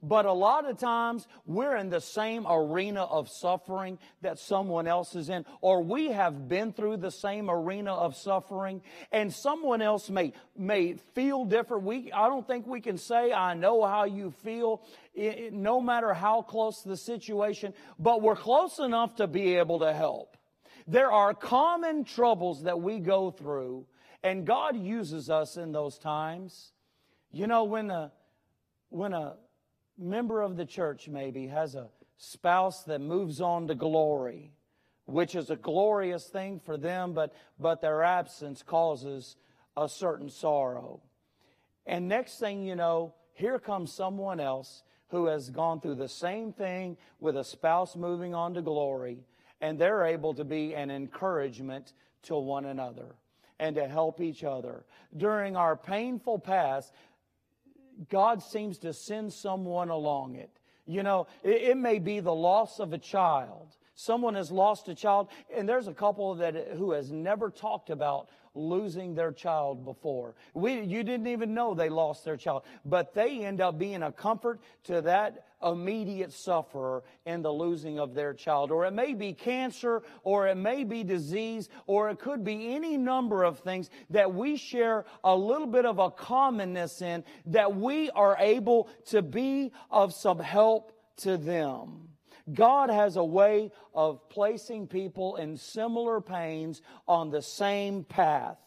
but 0.02 0.26
a 0.26 0.32
lot 0.32 0.68
of 0.68 0.78
times 0.78 1.26
we're 1.46 1.76
in 1.76 1.90
the 1.90 2.00
same 2.00 2.46
arena 2.48 3.02
of 3.02 3.28
suffering 3.28 3.98
that 4.20 4.38
someone 4.38 4.86
else 4.86 5.14
is 5.14 5.28
in, 5.28 5.44
or 5.60 5.82
we 5.82 6.10
have 6.10 6.48
been 6.48 6.72
through 6.72 6.98
the 6.98 7.10
same 7.10 7.50
arena 7.50 7.92
of 7.92 8.16
suffering, 8.16 8.82
and 9.10 9.32
someone 9.32 9.82
else 9.82 10.10
may, 10.10 10.32
may 10.56 10.94
feel 11.14 11.44
different. 11.44 11.84
We, 11.84 12.12
I 12.12 12.28
don't 12.28 12.46
think 12.46 12.66
we 12.66 12.80
can 12.80 12.98
say, 12.98 13.32
I 13.32 13.54
know 13.54 13.84
how 13.84 14.04
you 14.04 14.30
feel, 14.42 14.82
it, 15.14 15.52
no 15.52 15.80
matter 15.80 16.14
how 16.14 16.42
close 16.42 16.82
the 16.82 16.96
situation, 16.96 17.74
but 17.98 18.22
we're 18.22 18.36
close 18.36 18.78
enough 18.78 19.16
to 19.16 19.26
be 19.26 19.56
able 19.56 19.80
to 19.80 19.92
help. 19.92 20.36
There 20.86 21.12
are 21.12 21.32
common 21.32 22.04
troubles 22.04 22.64
that 22.64 22.80
we 22.80 22.98
go 22.98 23.30
through, 23.30 23.86
and 24.22 24.46
God 24.46 24.76
uses 24.76 25.30
us 25.30 25.56
in 25.56 25.72
those 25.72 25.98
times. 25.98 26.72
You 27.30 27.46
know, 27.46 27.64
when 27.64 27.90
a, 27.90 28.12
when 28.88 29.12
a 29.12 29.36
member 30.02 30.42
of 30.42 30.56
the 30.56 30.66
church 30.66 31.08
maybe 31.08 31.46
has 31.46 31.74
a 31.74 31.88
spouse 32.16 32.84
that 32.84 33.00
moves 33.00 33.40
on 33.40 33.66
to 33.68 33.74
glory, 33.74 34.52
which 35.06 35.34
is 35.34 35.50
a 35.50 35.56
glorious 35.56 36.26
thing 36.26 36.60
for 36.60 36.76
them, 36.76 37.12
but, 37.12 37.34
but 37.58 37.80
their 37.80 38.02
absence 38.02 38.62
causes 38.62 39.36
a 39.76 39.88
certain 39.88 40.30
sorrow. 40.30 41.00
And 41.86 42.08
next 42.08 42.38
thing 42.38 42.64
you 42.64 42.76
know, 42.76 43.14
here 43.34 43.58
comes 43.58 43.92
someone 43.92 44.40
else 44.40 44.82
who 45.08 45.26
has 45.26 45.50
gone 45.50 45.80
through 45.80 45.96
the 45.96 46.08
same 46.08 46.52
thing 46.52 46.96
with 47.20 47.36
a 47.36 47.44
spouse 47.44 47.96
moving 47.96 48.34
on 48.34 48.54
to 48.54 48.62
glory 48.62 49.24
and 49.62 49.78
they're 49.78 50.04
able 50.04 50.34
to 50.34 50.44
be 50.44 50.74
an 50.74 50.90
encouragement 50.90 51.94
to 52.24 52.36
one 52.36 52.66
another 52.66 53.14
and 53.58 53.76
to 53.76 53.86
help 53.86 54.20
each 54.20 54.42
other. 54.42 54.84
During 55.16 55.56
our 55.56 55.76
painful 55.76 56.40
past, 56.40 56.92
God 58.08 58.42
seems 58.42 58.78
to 58.78 58.92
send 58.92 59.32
someone 59.32 59.88
along 59.88 60.36
it. 60.36 60.50
You 60.86 61.02
know, 61.02 61.26
it, 61.42 61.62
it, 61.62 61.76
may 61.76 61.98
be 61.98 62.20
the 62.20 62.34
loss 62.34 62.80
of 62.80 62.92
a 62.92 62.98
child. 62.98 63.76
Someone 63.94 64.34
has 64.34 64.50
lost 64.50 64.88
a 64.88 64.94
child, 64.94 65.28
and 65.54 65.68
there's 65.68 65.86
a 65.86 65.94
couple 65.94 66.34
that 66.36 66.54
who 66.76 66.92
has 66.92 67.12
never 67.12 67.50
talked 67.50 67.90
about 67.90 68.28
losing 68.54 69.14
their 69.14 69.32
child 69.32 69.84
before. 69.84 70.34
We, 70.54 70.80
you 70.80 71.02
didn't 71.04 71.28
even 71.28 71.54
know 71.54 71.74
they 71.74 71.88
lost 71.88 72.24
their 72.24 72.36
child, 72.36 72.64
but 72.84 73.14
they 73.14 73.44
end 73.44 73.60
up 73.60 73.78
being 73.78 74.02
a 74.02 74.12
comfort 74.12 74.60
to 74.84 75.00
that 75.02 75.46
immediate 75.62 76.32
sufferer 76.32 77.02
in 77.26 77.42
the 77.42 77.52
losing 77.52 77.98
of 77.98 78.14
their 78.14 78.34
child. 78.34 78.70
Or 78.70 78.84
it 78.84 78.92
may 78.92 79.14
be 79.14 79.32
cancer, 79.32 80.02
or 80.22 80.48
it 80.48 80.56
may 80.56 80.84
be 80.84 81.04
disease, 81.04 81.68
or 81.86 82.10
it 82.10 82.18
could 82.18 82.44
be 82.44 82.74
any 82.74 82.96
number 82.96 83.44
of 83.44 83.58
things 83.60 83.90
that 84.10 84.32
we 84.32 84.56
share 84.56 85.04
a 85.24 85.34
little 85.34 85.66
bit 85.66 85.86
of 85.86 85.98
a 85.98 86.10
commonness 86.10 87.02
in 87.02 87.24
that 87.46 87.76
we 87.76 88.10
are 88.10 88.36
able 88.38 88.88
to 89.06 89.22
be 89.22 89.72
of 89.90 90.12
some 90.12 90.38
help 90.38 90.92
to 91.18 91.36
them. 91.36 92.08
God 92.52 92.90
has 92.90 93.16
a 93.16 93.24
way 93.24 93.70
of 93.94 94.28
placing 94.28 94.88
people 94.88 95.36
in 95.36 95.56
similar 95.56 96.20
pains 96.20 96.82
on 97.06 97.30
the 97.30 97.42
same 97.42 98.04
path 98.04 98.58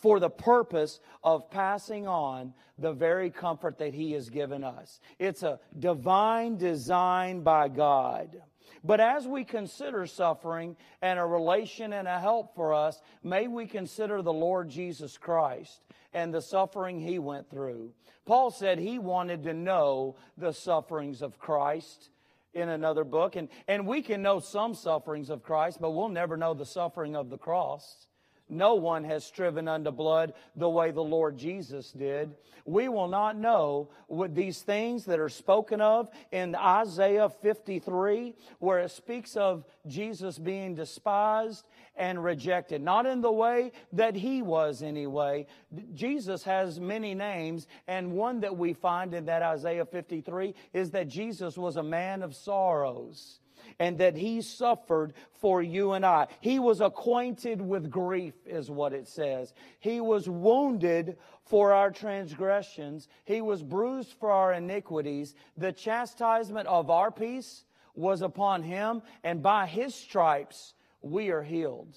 for 0.00 0.20
the 0.20 0.30
purpose 0.30 1.00
of 1.22 1.50
passing 1.50 2.06
on 2.06 2.54
the 2.78 2.92
very 2.92 3.30
comfort 3.30 3.78
that 3.78 3.94
He 3.94 4.12
has 4.12 4.30
given 4.30 4.64
us. 4.64 5.00
It's 5.18 5.42
a 5.42 5.60
divine 5.78 6.56
design 6.56 7.42
by 7.42 7.68
God. 7.68 8.40
But 8.84 9.00
as 9.00 9.26
we 9.26 9.44
consider 9.44 10.06
suffering 10.06 10.76
and 11.02 11.18
a 11.18 11.24
relation 11.24 11.92
and 11.92 12.06
a 12.06 12.20
help 12.20 12.54
for 12.54 12.74
us, 12.74 13.00
may 13.24 13.48
we 13.48 13.66
consider 13.66 14.22
the 14.22 14.32
Lord 14.32 14.68
Jesus 14.68 15.16
Christ 15.16 15.82
and 16.12 16.32
the 16.32 16.42
suffering 16.42 17.00
He 17.00 17.18
went 17.18 17.50
through. 17.50 17.92
Paul 18.28 18.50
said 18.50 18.78
he 18.78 18.98
wanted 18.98 19.44
to 19.44 19.54
know 19.54 20.16
the 20.36 20.52
sufferings 20.52 21.22
of 21.22 21.38
Christ 21.38 22.10
in 22.52 22.68
another 22.68 23.02
book. 23.02 23.36
And, 23.36 23.48
and 23.66 23.86
we 23.86 24.02
can 24.02 24.20
know 24.20 24.38
some 24.38 24.74
sufferings 24.74 25.30
of 25.30 25.42
Christ, 25.42 25.78
but 25.80 25.92
we'll 25.92 26.10
never 26.10 26.36
know 26.36 26.52
the 26.52 26.66
suffering 26.66 27.16
of 27.16 27.30
the 27.30 27.38
cross. 27.38 28.07
No 28.48 28.74
one 28.74 29.04
has 29.04 29.24
striven 29.24 29.68
unto 29.68 29.90
blood 29.90 30.32
the 30.56 30.68
way 30.68 30.90
the 30.90 31.02
Lord 31.02 31.36
Jesus 31.36 31.92
did. 31.92 32.34
We 32.64 32.88
will 32.88 33.08
not 33.08 33.36
know 33.36 33.90
what 34.06 34.34
these 34.34 34.60
things 34.60 35.04
that 35.06 35.18
are 35.18 35.28
spoken 35.28 35.80
of 35.80 36.08
in 36.32 36.54
Isaiah 36.54 37.28
53, 37.28 38.34
where 38.58 38.80
it 38.80 38.90
speaks 38.90 39.36
of 39.36 39.64
Jesus 39.86 40.38
being 40.38 40.74
despised 40.74 41.66
and 41.96 42.22
rejected. 42.22 42.82
Not 42.82 43.06
in 43.06 43.20
the 43.20 43.32
way 43.32 43.72
that 43.92 44.14
he 44.14 44.42
was, 44.42 44.82
anyway. 44.82 45.46
Jesus 45.94 46.42
has 46.44 46.78
many 46.78 47.14
names, 47.14 47.66
and 47.86 48.12
one 48.12 48.40
that 48.40 48.56
we 48.56 48.72
find 48.72 49.14
in 49.14 49.26
that 49.26 49.42
Isaiah 49.42 49.86
53 49.86 50.54
is 50.72 50.90
that 50.92 51.08
Jesus 51.08 51.58
was 51.58 51.76
a 51.76 51.82
man 51.82 52.22
of 52.22 52.34
sorrows 52.34 53.40
and 53.78 53.98
that 53.98 54.16
he 54.16 54.42
suffered 54.42 55.14
for 55.40 55.62
you 55.62 55.92
and 55.92 56.04
I. 56.04 56.28
He 56.40 56.58
was 56.58 56.80
acquainted 56.80 57.60
with 57.60 57.90
grief, 57.90 58.34
is 58.46 58.70
what 58.70 58.92
it 58.92 59.08
says. 59.08 59.52
He 59.80 60.00
was 60.00 60.28
wounded 60.28 61.16
for 61.44 61.72
our 61.72 61.90
transgressions, 61.90 63.08
he 63.24 63.40
was 63.40 63.62
bruised 63.62 64.12
for 64.20 64.30
our 64.30 64.52
iniquities. 64.52 65.34
The 65.56 65.72
chastisement 65.72 66.68
of 66.68 66.90
our 66.90 67.10
peace 67.10 67.64
was 67.94 68.22
upon 68.22 68.62
him, 68.62 69.02
and 69.24 69.42
by 69.42 69.66
his 69.66 69.94
stripes 69.94 70.74
we 71.00 71.30
are 71.30 71.42
healed. 71.42 71.96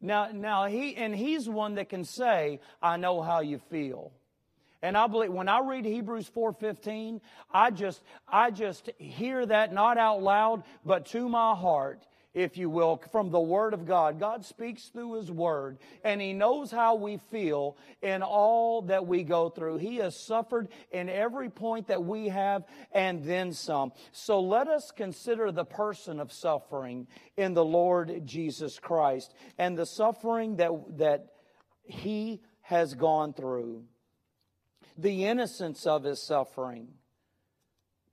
Now, 0.00 0.28
now 0.32 0.66
he, 0.66 0.96
and 0.96 1.14
he's 1.14 1.48
one 1.48 1.74
that 1.76 1.88
can 1.88 2.04
say, 2.04 2.60
I 2.82 2.96
know 2.98 3.22
how 3.22 3.40
you 3.40 3.58
feel. 3.58 4.12
And 4.84 4.98
I 4.98 5.06
believe 5.06 5.32
when 5.32 5.48
I 5.48 5.60
read 5.60 5.86
Hebrews 5.86 6.28
4:15, 6.28 7.22
I 7.50 7.70
just 7.70 8.02
I 8.28 8.50
just 8.50 8.90
hear 8.98 9.46
that 9.46 9.72
not 9.72 9.96
out 9.96 10.22
loud, 10.22 10.62
but 10.84 11.06
to 11.06 11.26
my 11.26 11.54
heart, 11.54 12.06
if 12.34 12.58
you 12.58 12.68
will, 12.68 12.98
from 13.10 13.30
the 13.30 13.40
word 13.40 13.72
of 13.72 13.86
God. 13.86 14.20
God 14.20 14.44
speaks 14.44 14.88
through 14.88 15.14
his 15.14 15.30
word, 15.30 15.78
and 16.04 16.20
he 16.20 16.34
knows 16.34 16.70
how 16.70 16.96
we 16.96 17.16
feel 17.16 17.78
in 18.02 18.22
all 18.22 18.82
that 18.82 19.06
we 19.06 19.22
go 19.22 19.48
through. 19.48 19.78
He 19.78 19.96
has 19.96 20.20
suffered 20.20 20.68
in 20.90 21.08
every 21.08 21.48
point 21.48 21.86
that 21.86 22.04
we 22.04 22.28
have 22.28 22.64
and 22.92 23.24
then 23.24 23.54
some. 23.54 23.90
So 24.12 24.38
let 24.38 24.68
us 24.68 24.90
consider 24.90 25.50
the 25.50 25.64
person 25.64 26.20
of 26.20 26.30
suffering 26.30 27.06
in 27.38 27.54
the 27.54 27.64
Lord 27.64 28.26
Jesus 28.26 28.78
Christ 28.78 29.32
and 29.56 29.78
the 29.78 29.86
suffering 29.86 30.56
that 30.56 30.72
that 30.98 31.32
he 31.84 32.42
has 32.60 32.92
gone 32.92 33.32
through 33.32 33.84
the 34.96 35.24
innocence 35.24 35.86
of 35.86 36.04
his 36.04 36.22
suffering. 36.22 36.88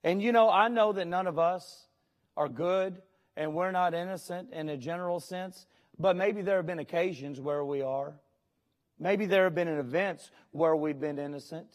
And 0.04 0.20
you 0.22 0.32
know, 0.32 0.50
I 0.50 0.68
know 0.68 0.92
that 0.92 1.06
none 1.06 1.26
of 1.26 1.38
us 1.38 1.86
are 2.36 2.48
good 2.48 3.00
and 3.36 3.54
we're 3.54 3.70
not 3.70 3.94
innocent 3.94 4.52
in 4.52 4.68
a 4.68 4.76
general 4.76 5.20
sense, 5.20 5.66
but 5.98 6.16
maybe 6.16 6.42
there 6.42 6.56
have 6.56 6.66
been 6.66 6.80
occasions 6.80 7.40
where 7.40 7.64
we 7.64 7.82
are. 7.82 8.14
Maybe 8.98 9.26
there 9.26 9.44
have 9.44 9.54
been 9.54 9.68
events 9.68 10.30
where 10.50 10.76
we've 10.76 10.98
been 11.00 11.18
innocent. 11.18 11.66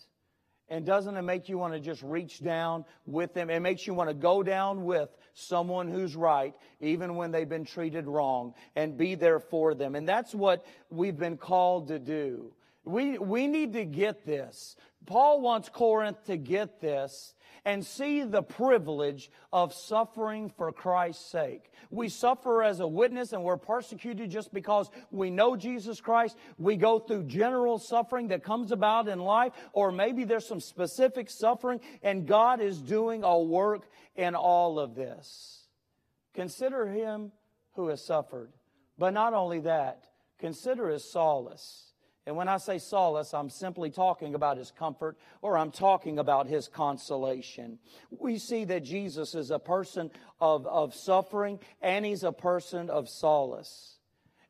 And 0.70 0.86
doesn't 0.86 1.16
it 1.16 1.22
make 1.22 1.48
you 1.48 1.58
want 1.58 1.74
to 1.74 1.80
just 1.80 2.02
reach 2.04 2.44
down 2.44 2.84
with 3.06 3.34
them? 3.34 3.50
It 3.50 3.62
makes 3.62 3.88
you 3.88 3.94
want 3.94 4.10
to 4.10 4.14
go 4.14 4.44
down 4.44 4.84
with 4.84 5.10
someone 5.34 5.88
who's 5.88 6.16
right, 6.16 6.54
even 6.82 7.16
when 7.16 7.32
they've 7.32 7.48
been 7.48 7.64
treated 7.64 8.06
wrong, 8.06 8.54
and 8.76 8.98
be 8.98 9.16
there 9.16 9.40
for 9.40 9.74
them. 9.76 9.96
And 9.96 10.08
that's 10.08 10.36
what 10.36 10.66
we've 10.90 11.18
been 11.18 11.38
called 11.38 11.88
to 11.88 12.00
do. 12.00 12.54
We, 12.84 13.18
we 13.18 13.48
need 13.48 13.74
to 13.74 13.86
get 13.86 14.26
this. 14.26 14.76
Paul 15.06 15.42
wants 15.42 15.70
Corinth 15.70 16.26
to 16.26 16.38
get 16.38 16.82
this 16.82 17.34
and 17.64 17.86
see 17.86 18.24
the 18.24 18.42
privilege 18.42 19.30
of 19.52 19.74
suffering 19.74 20.50
for 20.50 20.72
Christ's 20.72 21.26
sake. 21.26 21.70
We 21.90 22.08
suffer 22.08 22.64
as 22.64 22.80
a 22.80 22.88
witness 22.88 23.34
and 23.34 23.44
we're 23.44 23.58
persecuted 23.58 24.30
just 24.30 24.54
because 24.54 24.90
we 25.12 25.30
know 25.30 25.56
Jesus 25.56 26.00
Christ. 26.00 26.38
We 26.58 26.78
go 26.78 27.00
through 27.00 27.24
general 27.24 27.78
suffering 27.78 28.30
that 28.30 28.44
comes 28.44 28.72
about 28.72 29.08
in 29.08 29.20
life, 29.20 29.54
or 29.74 29.92
maybe 29.92 30.24
there's 30.24 30.48
some 30.48 30.62
specific 30.62 31.30
suffering, 31.30 31.82
and 32.04 32.26
God 32.26 32.62
is 32.62 32.82
doing 32.82 33.24
a 33.24 33.38
work 33.38 33.90
in 34.16 34.34
all 34.34 34.80
of 34.80 34.96
this. 34.96 35.68
Consider 36.34 36.88
him 36.88 37.32
who 37.74 37.88
has 37.90 38.02
suffered. 38.04 38.54
But 38.98 39.14
not 39.14 39.34
only 39.34 39.60
that, 39.62 40.06
consider 40.40 40.90
his 40.90 41.04
solace. 41.04 41.87
And 42.28 42.36
when 42.36 42.50
I 42.50 42.58
say 42.58 42.78
solace, 42.78 43.34
I'm 43.34 43.50
simply 43.50 43.90
talking 43.90 44.36
about 44.36 44.58
his 44.58 44.70
comfort 44.70 45.18
or 45.42 45.58
I'm 45.58 45.72
talking 45.72 46.20
about 46.20 46.46
his 46.46 46.68
consolation. 46.68 47.80
We 48.12 48.38
see 48.38 48.66
that 48.66 48.84
Jesus 48.84 49.34
is 49.34 49.50
a 49.50 49.60
person 49.60 50.12
of, 50.42 50.68
of 50.68 50.94
suffering 50.94 51.58
and 51.82 52.06
he's 52.06 52.26
a 52.26 52.34
person 52.34 52.90
of 52.90 53.08
solace. 53.08 53.96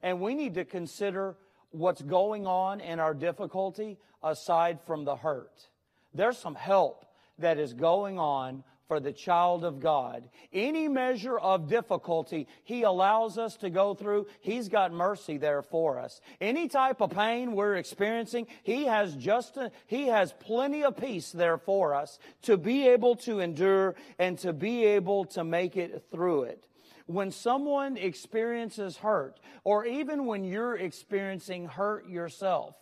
And 0.01 0.19
we 0.19 0.33
need 0.33 0.55
to 0.55 0.65
consider 0.65 1.35
what's 1.69 2.01
going 2.01 2.47
on 2.47 2.81
in 2.81 2.99
our 2.99 3.13
difficulty 3.13 3.99
aside 4.23 4.79
from 4.87 5.05
the 5.05 5.15
hurt. 5.15 5.67
There's 6.15 6.39
some 6.39 6.55
help 6.55 7.05
that 7.37 7.59
is 7.59 7.73
going 7.73 8.17
on 8.17 8.63
for 8.87 8.99
the 8.99 9.11
child 9.11 9.63
of 9.63 9.79
God. 9.79 10.29
Any 10.53 10.87
measure 10.87 11.37
of 11.37 11.67
difficulty 11.67 12.47
He 12.63 12.83
allows 12.83 13.37
us 13.37 13.57
to 13.57 13.69
go 13.69 13.93
through, 13.93 14.27
He's 14.41 14.69
got 14.69 14.91
mercy 14.91 15.37
there 15.37 15.61
for 15.61 15.99
us. 15.99 16.21
Any 16.39 16.67
type 16.67 17.01
of 17.01 17.11
pain 17.11 17.53
we're 17.53 17.75
experiencing, 17.75 18.47
He 18.63 18.85
has 18.85 19.15
just, 19.15 19.57
a, 19.57 19.71
He 19.87 20.07
has 20.07 20.33
plenty 20.39 20.83
of 20.83 20.97
peace 20.97 21.31
there 21.31 21.57
for 21.57 21.93
us 21.93 22.19
to 22.43 22.57
be 22.57 22.87
able 22.87 23.15
to 23.17 23.39
endure 23.39 23.95
and 24.17 24.37
to 24.39 24.53
be 24.53 24.85
able 24.85 25.25
to 25.25 25.43
make 25.43 25.77
it 25.77 26.05
through 26.11 26.43
it. 26.43 26.65
When 27.05 27.31
someone 27.31 27.95
experiences 27.95 28.97
hurt, 28.97 29.39
or 29.63 29.85
even 29.85 30.25
when 30.25 30.43
you're 30.43 30.75
experiencing 30.75 31.67
hurt 31.67 32.09
yourself, 32.09 32.75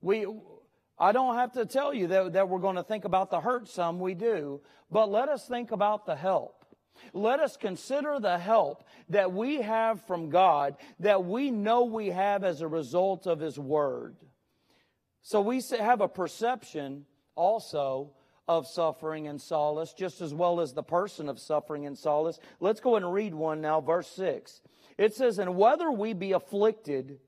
we, 0.00 0.26
I 0.98 1.12
don't 1.12 1.36
have 1.36 1.52
to 1.52 1.66
tell 1.66 1.92
you 1.92 2.06
that, 2.08 2.32
that 2.32 2.48
we're 2.48 2.58
going 2.58 2.76
to 2.76 2.82
think 2.82 3.04
about 3.04 3.30
the 3.30 3.40
hurt 3.40 3.68
some, 3.68 4.00
we 4.00 4.14
do, 4.14 4.60
but 4.90 5.10
let 5.10 5.28
us 5.28 5.46
think 5.46 5.70
about 5.70 6.06
the 6.06 6.16
help. 6.16 6.64
Let 7.12 7.40
us 7.40 7.56
consider 7.56 8.18
the 8.18 8.38
help 8.38 8.84
that 9.10 9.32
we 9.32 9.60
have 9.60 10.00
from 10.06 10.30
God 10.30 10.76
that 11.00 11.24
we 11.24 11.50
know 11.50 11.84
we 11.84 12.08
have 12.08 12.44
as 12.44 12.62
a 12.62 12.68
result 12.68 13.26
of 13.26 13.40
His 13.40 13.58
Word. 13.58 14.16
So 15.20 15.40
we 15.40 15.60
have 15.78 16.00
a 16.00 16.08
perception 16.08 17.04
also 17.34 18.12
of 18.48 18.66
suffering 18.66 19.26
and 19.26 19.40
solace, 19.40 19.92
just 19.92 20.20
as 20.20 20.32
well 20.32 20.60
as 20.60 20.72
the 20.72 20.82
person 20.82 21.28
of 21.28 21.38
suffering 21.38 21.84
and 21.84 21.98
solace. 21.98 22.38
Let's 22.60 22.80
go 22.80 22.96
and 22.96 23.12
read 23.12 23.34
one 23.34 23.60
now, 23.60 23.80
verse 23.80 24.08
6. 24.08 24.62
It 24.98 25.14
says, 25.14 25.38
And 25.38 25.56
whether 25.56 25.90
we 25.90 26.12
be 26.12 26.32
afflicted, 26.32 27.18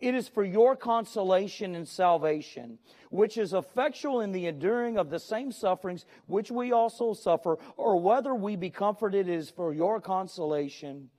it 0.00 0.14
is 0.14 0.28
for 0.28 0.44
your 0.44 0.76
consolation 0.76 1.74
and 1.74 1.86
salvation, 1.86 2.78
which 3.10 3.36
is 3.36 3.52
effectual 3.52 4.20
in 4.20 4.32
the 4.32 4.46
enduring 4.46 4.96
of 4.96 5.10
the 5.10 5.18
same 5.18 5.52
sufferings 5.52 6.06
which 6.26 6.50
we 6.50 6.72
also 6.72 7.12
suffer, 7.12 7.58
or 7.76 8.00
whether 8.00 8.34
we 8.34 8.56
be 8.56 8.70
comforted 8.70 9.28
is 9.28 9.50
for 9.50 9.72
your 9.72 10.00
consolation 10.00 11.10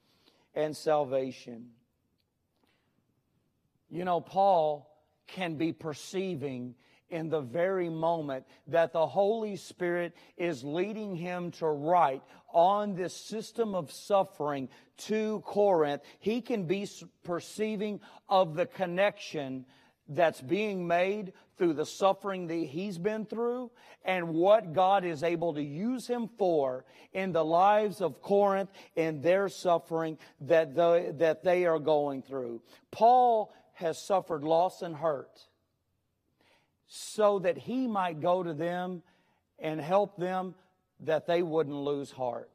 and 0.55 0.75
salvation. 0.75 1.69
You 3.89 4.05
know, 4.05 4.21
Paul 4.21 4.89
can 5.27 5.55
be 5.55 5.73
perceiving 5.73 6.75
in 7.11 7.29
the 7.29 7.41
very 7.41 7.89
moment 7.89 8.45
that 8.67 8.93
the 8.93 9.05
Holy 9.05 9.55
Spirit 9.55 10.15
is 10.37 10.63
leading 10.63 11.15
him 11.15 11.51
to 11.51 11.67
write 11.67 12.23
on 12.53 12.95
this 12.95 13.15
system 13.15 13.75
of 13.75 13.91
suffering 13.91 14.69
to 14.97 15.41
Corinth, 15.45 16.01
he 16.19 16.41
can 16.41 16.65
be 16.65 16.87
perceiving 17.23 17.99
of 18.27 18.55
the 18.55 18.65
connection 18.65 19.65
that's 20.07 20.41
being 20.41 20.87
made 20.87 21.33
through 21.57 21.73
the 21.73 21.85
suffering 21.85 22.47
that 22.47 22.55
he's 22.55 22.97
been 22.97 23.25
through 23.25 23.71
and 24.03 24.29
what 24.29 24.73
God 24.73 25.05
is 25.05 25.23
able 25.23 25.53
to 25.53 25.63
use 25.63 26.07
him 26.07 26.29
for 26.37 26.85
in 27.13 27.31
the 27.31 27.45
lives 27.45 28.01
of 28.01 28.21
Corinth 28.21 28.71
and 28.97 29.21
their 29.21 29.47
suffering 29.47 30.17
that 30.41 30.75
that 30.75 31.43
they 31.43 31.65
are 31.65 31.79
going 31.79 32.23
through. 32.23 32.61
Paul 32.89 33.53
has 33.73 34.01
suffered 34.01 34.43
loss 34.43 34.81
and 34.81 34.95
hurt 34.95 35.45
so 36.93 37.39
that 37.39 37.57
he 37.57 37.87
might 37.87 38.19
go 38.19 38.43
to 38.43 38.53
them 38.53 39.01
and 39.59 39.79
help 39.79 40.17
them 40.17 40.53
that 40.99 41.25
they 41.25 41.41
wouldn't 41.41 41.73
lose 41.73 42.11
heart. 42.11 42.51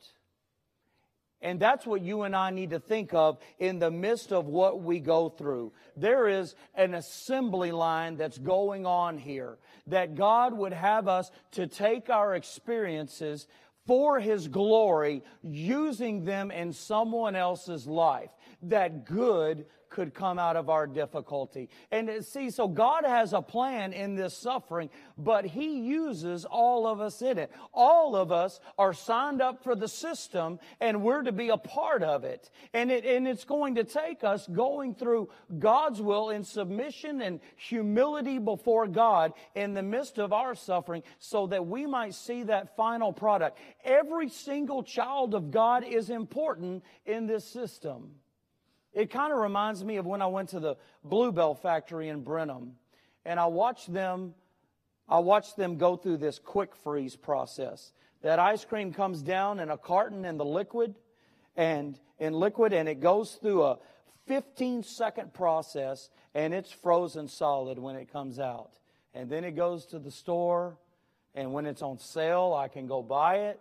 And 1.40 1.58
that's 1.58 1.86
what 1.86 2.02
you 2.02 2.22
and 2.22 2.36
I 2.36 2.50
need 2.50 2.70
to 2.70 2.78
think 2.78 3.14
of 3.14 3.38
in 3.58 3.78
the 3.78 3.90
midst 3.90 4.34
of 4.34 4.44
what 4.46 4.82
we 4.82 5.00
go 5.00 5.30
through. 5.30 5.72
There 5.96 6.28
is 6.28 6.54
an 6.74 6.92
assembly 6.92 7.72
line 7.72 8.16
that's 8.16 8.36
going 8.36 8.84
on 8.84 9.16
here 9.16 9.56
that 9.86 10.16
God 10.16 10.52
would 10.52 10.74
have 10.74 11.08
us 11.08 11.30
to 11.52 11.66
take 11.66 12.10
our 12.10 12.34
experiences 12.34 13.46
for 13.86 14.20
His 14.20 14.48
glory, 14.48 15.22
using 15.42 16.24
them 16.24 16.50
in 16.50 16.74
someone 16.74 17.36
else's 17.36 17.86
life, 17.86 18.30
that 18.62 19.06
good 19.06 19.64
could 19.90 20.14
come 20.14 20.38
out 20.38 20.56
of 20.56 20.68
our 20.68 20.86
difficulty. 20.86 21.68
And 21.90 22.08
uh, 22.08 22.22
see, 22.22 22.50
so 22.50 22.68
God 22.68 23.04
has 23.04 23.32
a 23.32 23.42
plan 23.42 23.92
in 23.92 24.14
this 24.14 24.36
suffering, 24.36 24.90
but 25.16 25.44
He 25.44 25.80
uses 25.80 26.44
all 26.44 26.86
of 26.86 27.00
us 27.00 27.22
in 27.22 27.38
it. 27.38 27.50
All 27.72 28.16
of 28.16 28.32
us 28.32 28.60
are 28.78 28.92
signed 28.92 29.40
up 29.40 29.62
for 29.62 29.74
the 29.74 29.88
system 29.88 30.58
and 30.80 31.02
we're 31.02 31.22
to 31.22 31.32
be 31.32 31.48
a 31.48 31.56
part 31.56 32.02
of 32.02 32.24
it. 32.24 32.50
And, 32.72 32.90
it, 32.90 33.04
and 33.04 33.26
it's 33.26 33.44
going 33.44 33.76
to 33.76 33.84
take 33.84 34.24
us 34.24 34.46
going 34.46 34.94
through 34.94 35.28
God's 35.58 36.00
will 36.00 36.30
in 36.30 36.44
submission 36.44 37.20
and 37.20 37.40
humility 37.56 38.38
before 38.38 38.86
God 38.86 39.32
in 39.54 39.74
the 39.74 39.82
midst 39.82 40.18
of 40.18 40.32
our 40.32 40.54
suffering 40.54 41.02
so 41.18 41.46
that 41.48 41.66
we 41.66 41.86
might 41.86 42.14
see 42.14 42.42
that 42.44 42.76
final 42.76 43.12
product. 43.12 43.58
Every 43.84 44.28
single 44.28 44.82
child 44.82 45.34
of 45.34 45.50
God 45.50 45.84
is 45.84 46.10
important 46.10 46.84
in 47.04 47.26
this 47.26 47.44
system. 47.44 48.10
It 48.96 49.10
kind 49.10 49.30
of 49.30 49.38
reminds 49.38 49.84
me 49.84 49.96
of 49.96 50.06
when 50.06 50.22
I 50.22 50.26
went 50.26 50.48
to 50.48 50.58
the 50.58 50.76
Bluebell 51.04 51.54
factory 51.54 52.08
in 52.08 52.22
Brenham 52.22 52.76
and 53.26 53.38
I 53.38 53.44
watched 53.44 53.92
them 53.92 54.34
I 55.06 55.18
watched 55.18 55.56
them 55.56 55.76
go 55.76 55.96
through 55.96 56.16
this 56.16 56.40
quick 56.40 56.74
freeze 56.74 57.14
process. 57.14 57.92
That 58.22 58.40
ice 58.40 58.64
cream 58.64 58.92
comes 58.92 59.22
down 59.22 59.60
in 59.60 59.70
a 59.70 59.76
carton 59.76 60.24
in 60.24 60.38
the 60.38 60.46
liquid 60.46 60.96
and 61.56 61.96
in 62.18 62.32
liquid 62.32 62.72
and 62.72 62.88
it 62.88 63.00
goes 63.00 63.32
through 63.34 63.64
a 63.64 63.78
15 64.26 64.82
second 64.82 65.34
process 65.34 66.08
and 66.34 66.54
it's 66.54 66.72
frozen 66.72 67.28
solid 67.28 67.78
when 67.78 67.96
it 67.96 68.10
comes 68.10 68.38
out. 68.38 68.70
And 69.12 69.28
then 69.28 69.44
it 69.44 69.52
goes 69.52 69.84
to 69.86 69.98
the 69.98 70.10
store 70.10 70.78
and 71.34 71.52
when 71.52 71.66
it's 71.66 71.82
on 71.82 71.98
sale, 71.98 72.56
I 72.58 72.68
can 72.68 72.86
go 72.86 73.02
buy 73.02 73.40
it. 73.50 73.60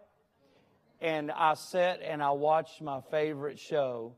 And 1.02 1.30
I 1.30 1.56
sit 1.56 2.02
and 2.02 2.24
I 2.24 2.32
watch 2.32 2.82
my 2.82 3.02
favorite 3.12 3.60
show 3.60 4.16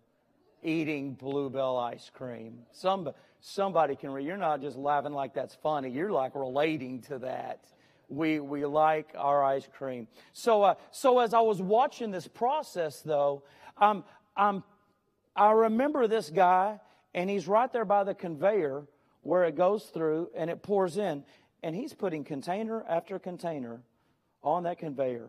eating 0.63 1.13
Bluebell 1.13 1.77
ice 1.77 2.11
cream. 2.13 2.59
Some, 2.71 3.09
somebody 3.39 3.95
can 3.95 4.11
read. 4.11 4.25
You're 4.25 4.37
not 4.37 4.61
just 4.61 4.77
laughing 4.77 5.13
like 5.13 5.33
that's 5.33 5.55
funny. 5.55 5.89
You're 5.89 6.11
like 6.11 6.35
relating 6.35 7.01
to 7.03 7.19
that. 7.19 7.65
We, 8.09 8.39
we 8.39 8.65
like 8.65 9.13
our 9.17 9.43
ice 9.43 9.67
cream. 9.77 10.07
So, 10.33 10.63
uh, 10.63 10.75
so 10.91 11.19
as 11.19 11.33
I 11.33 11.41
was 11.41 11.61
watching 11.61 12.11
this 12.11 12.27
process, 12.27 13.01
though, 13.01 13.43
um, 13.77 14.03
um, 14.35 14.63
I 15.35 15.51
remember 15.51 16.07
this 16.07 16.29
guy, 16.29 16.79
and 17.13 17.29
he's 17.29 17.47
right 17.47 17.71
there 17.71 17.85
by 17.85 18.03
the 18.03 18.15
conveyor 18.15 18.87
where 19.21 19.43
it 19.43 19.55
goes 19.55 19.85
through 19.85 20.29
and 20.35 20.49
it 20.49 20.63
pours 20.63 20.97
in, 20.97 21.23
and 21.63 21.75
he's 21.75 21.93
putting 21.93 22.23
container 22.23 22.83
after 22.87 23.19
container 23.19 23.81
on 24.41 24.63
that 24.63 24.77
conveyor. 24.79 25.27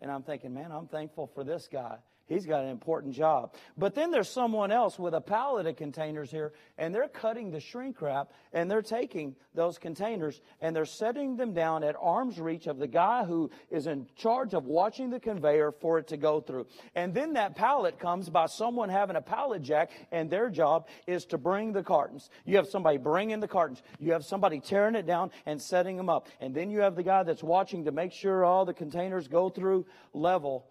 And 0.00 0.10
I'm 0.10 0.22
thinking, 0.22 0.52
man, 0.52 0.70
I'm 0.70 0.86
thankful 0.86 1.26
for 1.34 1.44
this 1.44 1.68
guy. 1.70 1.96
He's 2.28 2.44
got 2.44 2.62
an 2.62 2.68
important 2.68 3.14
job. 3.14 3.54
But 3.78 3.94
then 3.94 4.10
there's 4.10 4.28
someone 4.28 4.70
else 4.70 4.98
with 4.98 5.14
a 5.14 5.20
pallet 5.20 5.66
of 5.66 5.76
containers 5.76 6.30
here, 6.30 6.52
and 6.76 6.94
they're 6.94 7.08
cutting 7.08 7.50
the 7.50 7.58
shrink 7.58 8.02
wrap, 8.02 8.30
and 8.52 8.70
they're 8.70 8.82
taking 8.82 9.34
those 9.54 9.78
containers, 9.78 10.42
and 10.60 10.76
they're 10.76 10.84
setting 10.84 11.36
them 11.36 11.54
down 11.54 11.82
at 11.82 11.96
arm's 11.98 12.38
reach 12.38 12.66
of 12.66 12.78
the 12.78 12.86
guy 12.86 13.24
who 13.24 13.50
is 13.70 13.86
in 13.86 14.06
charge 14.14 14.52
of 14.52 14.66
watching 14.66 15.08
the 15.08 15.18
conveyor 15.18 15.72
for 15.72 15.98
it 15.98 16.08
to 16.08 16.18
go 16.18 16.40
through. 16.40 16.66
And 16.94 17.14
then 17.14 17.32
that 17.32 17.56
pallet 17.56 17.98
comes 17.98 18.28
by 18.28 18.44
someone 18.44 18.90
having 18.90 19.16
a 19.16 19.22
pallet 19.22 19.62
jack, 19.62 19.90
and 20.12 20.28
their 20.28 20.50
job 20.50 20.86
is 21.06 21.24
to 21.26 21.38
bring 21.38 21.72
the 21.72 21.82
cartons. 21.82 22.28
You 22.44 22.56
have 22.56 22.68
somebody 22.68 22.98
bringing 22.98 23.40
the 23.40 23.48
cartons. 23.48 23.82
You 23.98 24.12
have 24.12 24.24
somebody 24.24 24.60
tearing 24.60 24.96
it 24.96 25.06
down 25.06 25.30
and 25.46 25.60
setting 25.60 25.96
them 25.96 26.10
up. 26.10 26.28
And 26.40 26.54
then 26.54 26.70
you 26.70 26.80
have 26.80 26.94
the 26.94 27.02
guy 27.02 27.22
that's 27.22 27.42
watching 27.42 27.86
to 27.86 27.92
make 27.92 28.12
sure 28.12 28.44
all 28.44 28.66
the 28.66 28.74
containers 28.74 29.28
go 29.28 29.48
through 29.48 29.86
level 30.12 30.66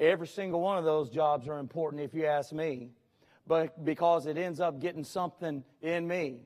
Every 0.00 0.26
single 0.26 0.62
one 0.62 0.78
of 0.78 0.84
those 0.84 1.10
jobs 1.10 1.46
are 1.46 1.58
important 1.58 2.02
if 2.02 2.14
you 2.14 2.24
ask 2.24 2.52
me, 2.52 2.88
but 3.46 3.84
because 3.84 4.24
it 4.24 4.38
ends 4.38 4.58
up 4.58 4.80
getting 4.80 5.04
something 5.04 5.62
in 5.82 6.08
me. 6.08 6.40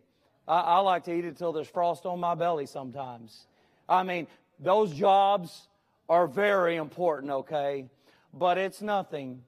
I, 0.49 0.61
I 0.61 0.79
like 0.81 1.05
to 1.05 1.15
eat 1.15 1.25
it 1.25 1.39
till 1.39 1.53
there's 1.53 1.69
frost 1.69 2.05
on 2.05 2.19
my 2.19 2.35
belly 2.35 2.67
sometimes. 2.67 3.47
I 3.89 4.03
mean, 4.03 4.27
those 4.59 4.93
jobs 4.93 5.69
are 6.09 6.27
very 6.27 6.75
important, 6.75 7.31
okay? 7.31 7.87
But 8.33 8.59
it's 8.59 8.83
nothing 8.83 9.45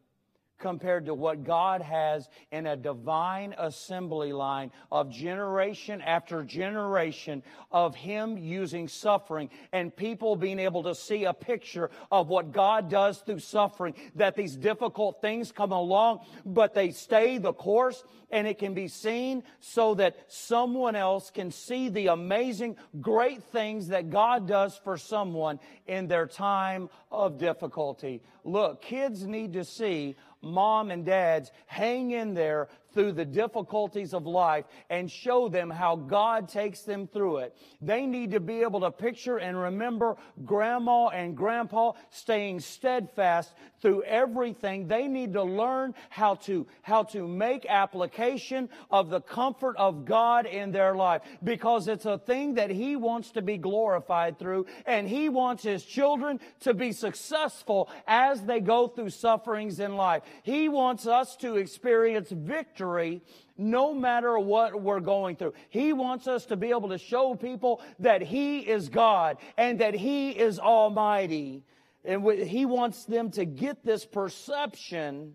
compared 0.59 1.07
to 1.07 1.15
what 1.15 1.45
God 1.45 1.83
has 1.83 2.29
in 2.51 2.67
a 2.67 2.77
divine 2.77 3.55
assembly 3.59 4.33
line 4.33 4.71
of 4.91 5.11
generation 5.11 6.01
after 6.01 6.43
generation 6.43 7.43
of 7.71 7.95
Him 7.95 8.39
using 8.39 8.89
suffering 8.89 9.51
and 9.73 9.95
people 9.95 10.37
being 10.37 10.59
able 10.59 10.83
to 10.85 10.95
see 10.95 11.25
a 11.25 11.33
picture 11.33 11.91
of 12.11 12.29
what 12.29 12.53
God 12.53 12.91
does 12.91 13.19
through 13.19 13.41
suffering, 13.41 13.95
that 14.15 14.37
these 14.37 14.57
difficult 14.57 15.21
things 15.21 15.53
come 15.53 15.73
along, 15.73 16.21
but 16.45 16.75
they 16.75 16.91
stay 16.91 17.39
the 17.39 17.53
course 17.53 18.03
and 18.31 18.47
it 18.47 18.59
can 18.59 18.75
be 18.75 18.89
seen 18.89 19.43
so 19.61 19.95
that 19.95 20.17
someone 20.29 20.97
else 20.97 21.31
can 21.31 21.51
see 21.51 21.89
the 21.89 22.09
amazing, 22.09 22.77
great 23.01 23.43
things 23.45 23.89
that 23.89 24.11
God 24.11 24.49
does 24.49 24.77
for 24.83 24.97
someone 24.97 25.61
in 25.87 26.09
their 26.09 26.27
time 26.27 26.89
of 27.11 27.39
difficulty. 27.39 28.23
Look, 28.45 28.83
kids 28.83 29.27
need 29.27 29.53
to 29.55 29.65
see 29.65 30.17
mom 30.47 30.91
and 30.91 31.05
dads 31.05 31.51
hang 31.67 32.11
in 32.11 32.35
there 32.35 32.69
through 32.97 33.13
the 33.13 33.27
difficulties 33.27 34.15
of 34.15 34.27
life 34.27 34.65
and 34.89 35.11
show 35.11 35.51
them 35.51 35.69
how 35.69 35.97
God 35.97 36.49
takes 36.49 36.81
them 36.81 37.07
through 37.07 37.39
it. 37.39 37.55
They 37.83 38.07
need 38.07 38.31
to 38.31 38.41
be 38.41 38.63
able 38.63 38.81
to 38.81 38.91
picture 38.91 39.37
and 39.37 39.61
remember 39.61 40.17
grandma 40.47 41.09
and 41.09 41.37
grandpa 41.37 41.93
staying 42.09 42.61
steadfast 42.61 43.53
through 43.83 44.03
everything. 44.05 44.89
They 44.89 45.09
need 45.09 45.35
to 45.35 45.43
learn 45.43 45.95
how 46.09 46.37
to, 46.47 46.67
how 46.81 47.03
to 47.05 47.29
make 47.29 47.67
application 47.69 48.71
of 48.91 49.11
the 49.11 49.21
comfort 49.21 49.77
of 49.77 50.07
God 50.07 50.47
in 50.47 50.73
their 50.73 50.95
life 50.95 51.21
because 51.45 51.89
it's 51.89 52.07
a 52.07 52.17
thing 52.17 52.55
that 52.55 52.71
He 52.71 52.97
wants 52.97 53.31
to 53.33 53.43
be 53.43 53.59
glorified 53.59 54.39
through 54.39 54.65
and 54.87 55.07
He 55.07 55.29
wants 55.29 55.63
His 55.63 55.85
children 55.85 56.41
to 56.61 56.73
be 56.73 56.93
successful 56.93 57.91
as 58.07 58.43
they 58.43 58.61
go 58.61 58.89
through 58.89 59.11
sufferings 59.11 59.81
in 59.81 59.97
life. 59.97 60.23
He 60.43 60.71
wants 60.71 61.07
us 61.07 61.37
to 61.37 61.57
experience 61.57 62.31
victory 62.31 62.86
victory 62.87 63.23
no 63.59 63.95
matter 63.95 64.39
what 64.39 64.81
we're 64.81 65.01
going 65.01 65.37
through. 65.37 65.55
He 65.71 65.93
wants 65.93 66.29
us 66.29 66.45
to 66.47 66.57
be 66.57 66.71
able 66.71 66.91
to 66.91 66.99
show 66.99 67.35
people 67.35 67.81
that 68.01 68.21
He 68.21 68.61
is 68.61 68.89
God 68.89 69.39
and 69.57 69.81
that 69.81 69.95
He 69.95 70.31
is 70.31 70.59
Almighty. 70.59 71.65
And 72.05 72.23
He 72.43 72.67
wants 72.67 73.05
them 73.05 73.31
to 73.33 73.45
get 73.45 73.83
this 73.85 74.05
perception 74.05 75.35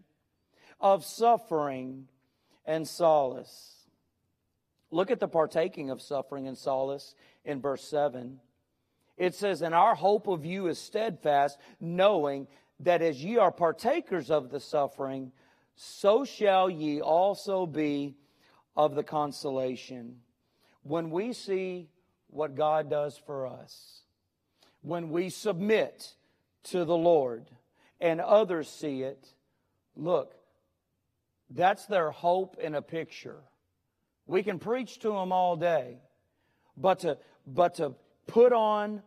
of 0.80 1.04
suffering 1.04 2.08
and 2.66 2.88
solace. 2.88 3.88
Look 4.92 5.10
at 5.10 5.20
the 5.20 5.28
partaking 5.28 5.90
of 5.90 6.02
suffering 6.02 6.48
and 6.48 6.58
solace 6.58 7.16
in 7.44 7.60
verse 7.60 7.84
7. 7.84 8.40
It 9.18 9.34
says, 9.34 9.62
And 9.62 9.74
our 9.74 9.96
hope 9.96 10.28
of 10.28 10.46
you 10.46 10.68
is 10.68 10.78
steadfast, 10.78 11.58
knowing 11.80 12.48
that 12.82 13.02
as 13.02 13.24
ye 13.24 13.38
are 13.38 13.52
partakers 13.52 14.30
of 14.30 14.52
the 14.52 14.60
suffering, 14.60 15.32
so 15.84 16.24
shall 16.24 16.70
ye 16.70 17.02
also 17.02 17.66
be 17.66 18.16
of 18.76 18.94
the 18.94 19.02
consolation. 19.02 20.18
When 20.84 21.10
we 21.10 21.34
see 21.34 21.90
what 22.28 22.54
God 22.54 22.88
does 22.88 23.18
for 23.18 23.48
us, 23.48 24.04
when 24.84 25.10
we 25.10 25.32
submit 25.32 26.14
to 26.66 26.86
the 26.86 26.96
Lord 26.96 27.50
and 28.00 28.22
others 28.22 28.70
see 28.70 29.02
it, 29.02 29.28
look, 29.96 30.36
that's 31.50 31.88
their 31.88 32.12
hope 32.12 32.58
in 32.60 32.76
a 32.76 32.82
picture. 32.84 33.42
We 34.28 34.44
can 34.44 34.60
preach 34.60 35.00
to 35.00 35.10
them 35.10 35.32
all 35.32 35.56
day, 35.56 35.98
but 36.78 37.00
to, 37.00 37.18
but 37.48 37.74
to 37.76 37.96
put 38.28 38.54
on, 38.54 39.02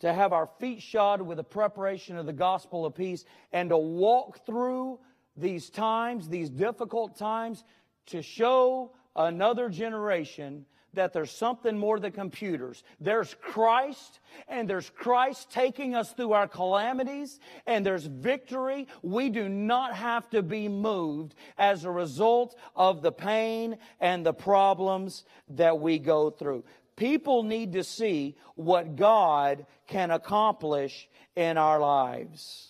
to 0.00 0.12
have 0.12 0.34
our 0.34 0.50
feet 0.60 0.82
shod 0.82 1.22
with 1.22 1.38
the 1.38 1.44
preparation 1.44 2.18
of 2.18 2.26
the 2.26 2.34
gospel 2.34 2.84
of 2.84 2.94
peace, 2.94 3.24
and 3.50 3.70
to 3.70 3.78
walk 3.78 4.44
through 4.44 4.98
these 5.40 5.70
times, 5.70 6.28
these 6.28 6.50
difficult 6.50 7.16
times, 7.16 7.64
to 8.06 8.22
show 8.22 8.92
another 9.16 9.68
generation 9.68 10.66
that 10.94 11.12
there's 11.12 11.30
something 11.30 11.78
more 11.78 12.00
than 12.00 12.12
computers. 12.12 12.82
There's 13.00 13.34
Christ, 13.40 14.20
and 14.48 14.68
there's 14.68 14.90
Christ 14.90 15.50
taking 15.50 15.94
us 15.94 16.12
through 16.12 16.32
our 16.32 16.48
calamities, 16.48 17.38
and 17.66 17.84
there's 17.84 18.06
victory. 18.06 18.88
We 19.02 19.28
do 19.28 19.48
not 19.48 19.94
have 19.94 20.28
to 20.30 20.42
be 20.42 20.68
moved 20.68 21.34
as 21.58 21.84
a 21.84 21.90
result 21.90 22.56
of 22.74 23.02
the 23.02 23.12
pain 23.12 23.76
and 24.00 24.24
the 24.24 24.32
problems 24.32 25.24
that 25.50 25.78
we 25.78 25.98
go 25.98 26.30
through. 26.30 26.64
People 26.96 27.44
need 27.44 27.74
to 27.74 27.84
see 27.84 28.36
what 28.56 28.96
God 28.96 29.66
can 29.86 30.10
accomplish 30.10 31.08
in 31.36 31.56
our 31.56 31.78
lives. 31.78 32.67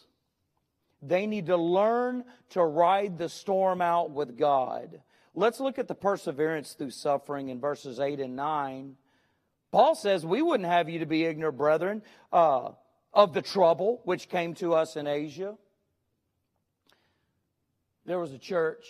They 1.01 1.27
need 1.27 1.47
to 1.47 1.57
learn 1.57 2.25
to 2.51 2.65
ride 2.65 3.19
the 3.19 3.29
storm 3.29 3.81
out 3.81 4.11
with 4.11 4.37
God. 4.37 5.01
Let's 5.35 5.61
look 5.61 5.79
at 5.79 5.87
the 5.87 5.95
perseverance 5.95 6.73
through 6.73 6.91
suffering 6.91 7.49
in 7.49 7.61
verses 7.61 8.01
8 8.01 8.19
and 8.19 8.35
9. 8.35 8.97
Paul 9.71 9.95
says, 9.95 10.27
We 10.27 10.43
wouldn't 10.43 10.69
have 10.69 10.89
you 10.89 10.99
to 11.01 11.07
be 11.07 11.25
ignorant, 11.25 11.57
brethren, 11.57 12.03
uh, 12.33 12.71
of 13.13 13.35
the 13.35 13.43
trouble 13.43 14.01
which 14.05 14.29
came 14.29 14.55
to 14.55 14.75
us 14.75 14.97
in 14.97 15.07
Asia. 15.07 15.57
There 18.05 18.19
was 18.19 18.33
a 18.33 18.39
church, 18.39 18.87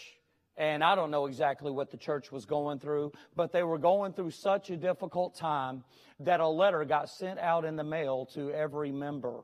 and 0.57 0.83
I 0.83 0.95
don't 0.95 1.11
know 1.11 1.27
exactly 1.27 1.73
what 1.73 1.91
the 1.91 1.97
church 1.97 2.31
was 2.31 2.47
going 2.47 2.79
through, 2.79 3.13
but 3.35 3.53
they 3.53 3.65
were 3.65 3.79
going 3.79 4.13
through 4.13 4.31
such 4.31 4.71
a 4.71 4.77
difficult 4.77 5.35
time 5.35 5.83
that 6.21 6.41
a 6.41 6.49
letter 6.49 6.85
got 6.85 7.11
sent 7.11 7.39
out 7.41 7.65
in 7.65 7.77
the 7.77 7.85
mail 7.85 8.27
to 8.35 8.51
every 8.53 8.93
member. 8.93 9.41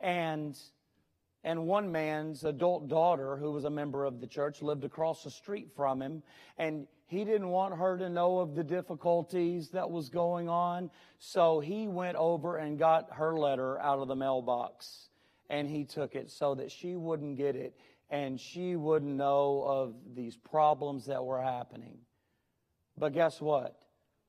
And 0.00 0.58
and 1.44 1.66
one 1.66 1.90
man's 1.90 2.44
adult 2.44 2.88
daughter, 2.88 3.36
who 3.36 3.50
was 3.50 3.64
a 3.64 3.70
member 3.70 4.04
of 4.04 4.20
the 4.20 4.26
church, 4.26 4.62
lived 4.62 4.84
across 4.84 5.24
the 5.24 5.30
street 5.30 5.68
from 5.74 6.00
him. 6.00 6.22
And 6.56 6.86
he 7.06 7.24
didn't 7.24 7.48
want 7.48 7.76
her 7.76 7.98
to 7.98 8.08
know 8.08 8.38
of 8.38 8.54
the 8.54 8.62
difficulties 8.62 9.70
that 9.70 9.90
was 9.90 10.08
going 10.08 10.48
on. 10.48 10.90
So 11.18 11.60
he 11.60 11.88
went 11.88 12.16
over 12.16 12.56
and 12.56 12.78
got 12.78 13.08
her 13.12 13.36
letter 13.36 13.80
out 13.80 13.98
of 13.98 14.08
the 14.08 14.16
mailbox. 14.16 15.08
And 15.50 15.68
he 15.68 15.84
took 15.84 16.14
it 16.14 16.30
so 16.30 16.54
that 16.54 16.70
she 16.70 16.96
wouldn't 16.96 17.36
get 17.36 17.56
it 17.56 17.76
and 18.08 18.38
she 18.38 18.76
wouldn't 18.76 19.16
know 19.16 19.64
of 19.66 19.94
these 20.14 20.36
problems 20.36 21.06
that 21.06 21.24
were 21.24 21.42
happening. 21.42 21.98
But 22.96 23.14
guess 23.14 23.40
what? 23.40 23.76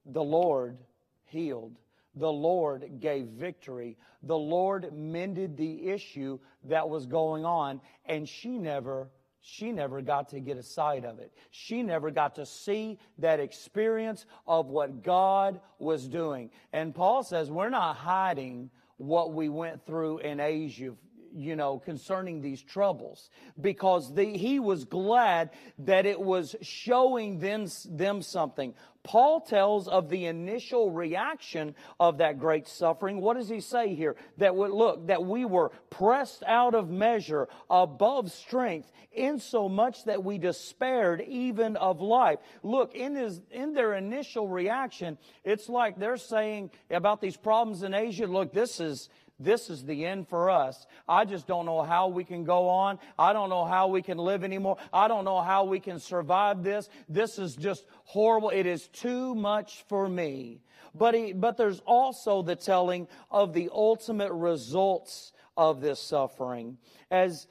The 0.06 0.24
Lord 0.24 0.78
healed 1.26 1.78
the 2.16 2.32
Lord 2.32 3.00
gave 3.00 3.26
victory. 3.28 3.98
The 4.24 4.38
Lord 4.38 4.94
mended 4.94 5.58
the 5.58 5.90
issue 5.90 6.40
that 6.66 6.88
was 6.88 7.06
going 7.06 7.46
on, 7.46 7.82
and 8.06 8.28
she 8.28 8.58
never 8.58 9.10
she 9.46 9.74
never 9.74 10.02
got 10.02 10.30
to 10.30 10.40
get 10.40 10.58
a 10.58 10.64
sight 10.64 11.04
of 11.04 11.20
it. 11.20 11.34
She 11.52 11.84
never 11.84 12.12
got 12.12 12.36
to 12.36 12.46
see 12.46 12.98
that 13.18 13.42
experience 13.42 14.26
of 14.48 14.68
what 14.68 15.04
God 15.04 15.60
was 15.80 16.08
doing. 16.08 16.50
And 16.72 16.96
Paul 16.96 17.24
says, 17.24 17.52
We're 17.52 17.70
not 17.70 17.98
hiding 17.98 18.70
what 18.96 19.34
we 19.34 19.50
went 19.50 19.86
through 19.86 20.20
in 20.20 20.40
Asia 20.40 20.94
you 21.36 21.56
know, 21.56 21.80
concerning 21.80 22.42
these 22.42 22.62
troubles 22.62 23.30
because 23.60 24.14
the, 24.14 24.38
he 24.38 24.60
was 24.60 24.86
glad 24.86 25.50
that 25.80 26.06
it 26.06 26.20
was 26.20 26.56
showing 26.62 27.40
them, 27.40 27.66
them 27.90 28.22
something. 28.22 28.74
Paul 29.04 29.42
tells 29.42 29.88
of 29.90 30.10
the 30.10 30.26
initial 30.26 30.90
reaction 30.90 31.76
of 32.00 32.20
that 32.20 32.40
great 32.40 32.68
suffering. 32.68 33.20
What 33.20 33.36
does 33.36 33.50
he 33.50 33.60
say 33.60 33.94
here? 33.96 34.16
That 34.38 34.56
we, 34.56 34.70
look, 34.70 35.08
that 35.08 35.24
we 35.24 35.44
were 35.44 35.72
pressed 35.90 36.42
out 36.48 36.74
of 36.74 36.90
measure, 36.90 37.50
above 37.70 38.32
strength, 38.32 38.92
insomuch 39.12 40.06
that 40.06 40.24
we 40.24 40.38
despaired 40.38 41.22
even 41.22 41.76
of 41.76 42.02
life. 42.02 42.40
Look, 42.64 42.96
in 42.96 43.16
his, 43.16 43.42
in 43.52 43.74
their 43.74 43.94
initial 43.94 44.48
reaction, 44.48 45.18
it's 45.44 45.68
like 45.68 46.00
they're 46.00 46.18
saying 46.18 46.72
about 46.90 47.20
these 47.20 47.38
problems 47.38 47.84
in 47.84 47.94
Asia, 47.94 48.26
look, 48.26 48.54
this 48.54 48.80
is, 48.80 49.10
this 49.44 49.70
is 49.70 49.84
the 49.84 50.06
end 50.06 50.28
for 50.28 50.50
us. 50.50 50.86
I 51.08 51.26
just 51.26 51.48
don't 51.48 51.66
know 51.66 51.82
how 51.82 52.08
we 52.08 52.24
can 52.24 52.44
go 52.44 52.70
on. 52.70 53.00
I 53.18 53.34
don't 53.34 53.50
know 53.50 53.66
how 53.66 53.88
we 53.88 54.02
can 54.02 54.18
live 54.18 54.44
anymore. 54.44 54.78
I 54.92 55.08
don't 55.08 55.26
know 55.26 55.42
how 55.42 55.66
we 55.66 55.80
can 55.80 56.00
survive 56.00 56.64
this. 56.64 56.90
This 57.10 57.38
is 57.38 57.56
just 57.56 57.86
horrible. 58.06 58.50
It 58.50 58.66
is 58.66 58.88
too 58.88 59.36
much 59.36 59.84
for 59.90 60.08
me. 60.08 60.62
But, 60.96 61.16
he, 61.16 61.34
but 61.34 61.58
there's 61.58 61.82
also 61.86 62.42
the 62.42 62.56
telling 62.56 63.08
of 63.32 63.54
the 63.54 63.70
ultimate 63.74 64.32
results 64.32 65.34
of 65.58 65.82
this 65.82 66.00
suffering. 66.00 66.78
As, 67.10 67.48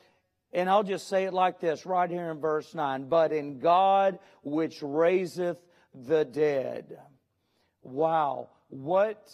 and 0.52 0.70
I'll 0.70 0.84
just 0.84 1.08
say 1.08 1.24
it 1.24 1.34
like 1.34 1.60
this 1.60 1.84
right 1.84 2.08
here 2.08 2.30
in 2.30 2.40
verse 2.40 2.74
9. 2.74 3.08
But 3.08 3.32
in 3.32 3.58
God 3.58 4.18
which 4.42 4.78
raiseth 4.82 5.58
the 5.94 6.24
dead. 6.24 6.98
Wow. 7.82 8.50
What 8.68 9.30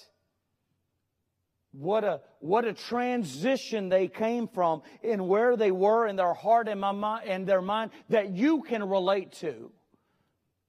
what 1.72 2.04
a, 2.04 2.20
what 2.40 2.64
a 2.64 2.72
transition 2.72 3.88
they 3.88 4.08
came 4.08 4.48
from 4.48 4.82
in 5.02 5.28
where 5.28 5.56
they 5.56 5.70
were 5.70 6.06
in 6.06 6.16
their 6.16 6.34
heart 6.34 6.68
and, 6.68 6.80
my 6.80 6.92
mind, 6.92 7.28
and 7.28 7.46
their 7.46 7.62
mind 7.62 7.90
that 8.08 8.30
you 8.30 8.62
can 8.62 8.88
relate 8.88 9.32
to, 9.32 9.70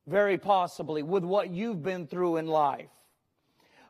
very 0.08 0.38
possibly, 0.38 1.02
with 1.04 1.24
what 1.24 1.50
you've 1.50 1.82
been 1.82 2.08
through 2.08 2.38
in 2.38 2.48
life. 2.48 2.90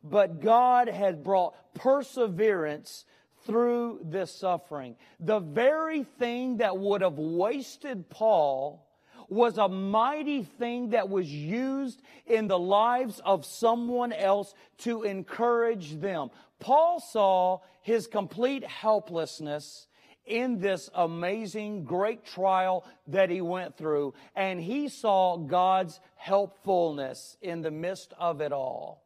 But 0.04 0.42
God 0.42 0.88
had 0.88 1.24
brought 1.24 1.56
perseverance 1.74 3.06
through 3.46 4.02
this 4.04 4.32
suffering. 4.40 4.96
The 5.20 5.40
very 5.40 6.04
thing 6.04 6.58
that 6.58 6.78
would 6.78 7.02
have 7.02 7.18
wasted 7.18 8.10
Paul 8.10 8.89
was 9.30 9.58
a 9.58 9.68
mighty 9.68 10.44
thing 10.44 10.90
that 10.90 11.10
was 11.10 11.32
used 11.32 12.02
in 12.26 12.48
the 12.48 12.60
lives 12.60 13.22
of 13.24 13.46
someone 13.46 14.12
else 14.12 14.54
to 14.80 15.04
encourage 15.04 16.00
them. 16.00 16.30
Paul 16.60 17.00
saw 17.00 17.60
his 17.82 18.08
complete 18.08 18.66
helplessness 18.66 19.88
in 20.26 20.60
this 20.60 20.90
amazing, 20.94 21.84
great 21.84 22.24
trial 22.24 22.86
that 23.08 23.30
he 23.30 23.42
went 23.42 23.78
through, 23.78 24.14
and 24.36 24.60
he 24.60 24.88
saw 24.88 25.38
God's 25.38 26.00
helpfulness 26.16 27.36
in 27.42 27.62
the 27.62 27.72
midst 27.72 28.14
of 28.20 28.42
it 28.42 28.52
all. 28.52 29.04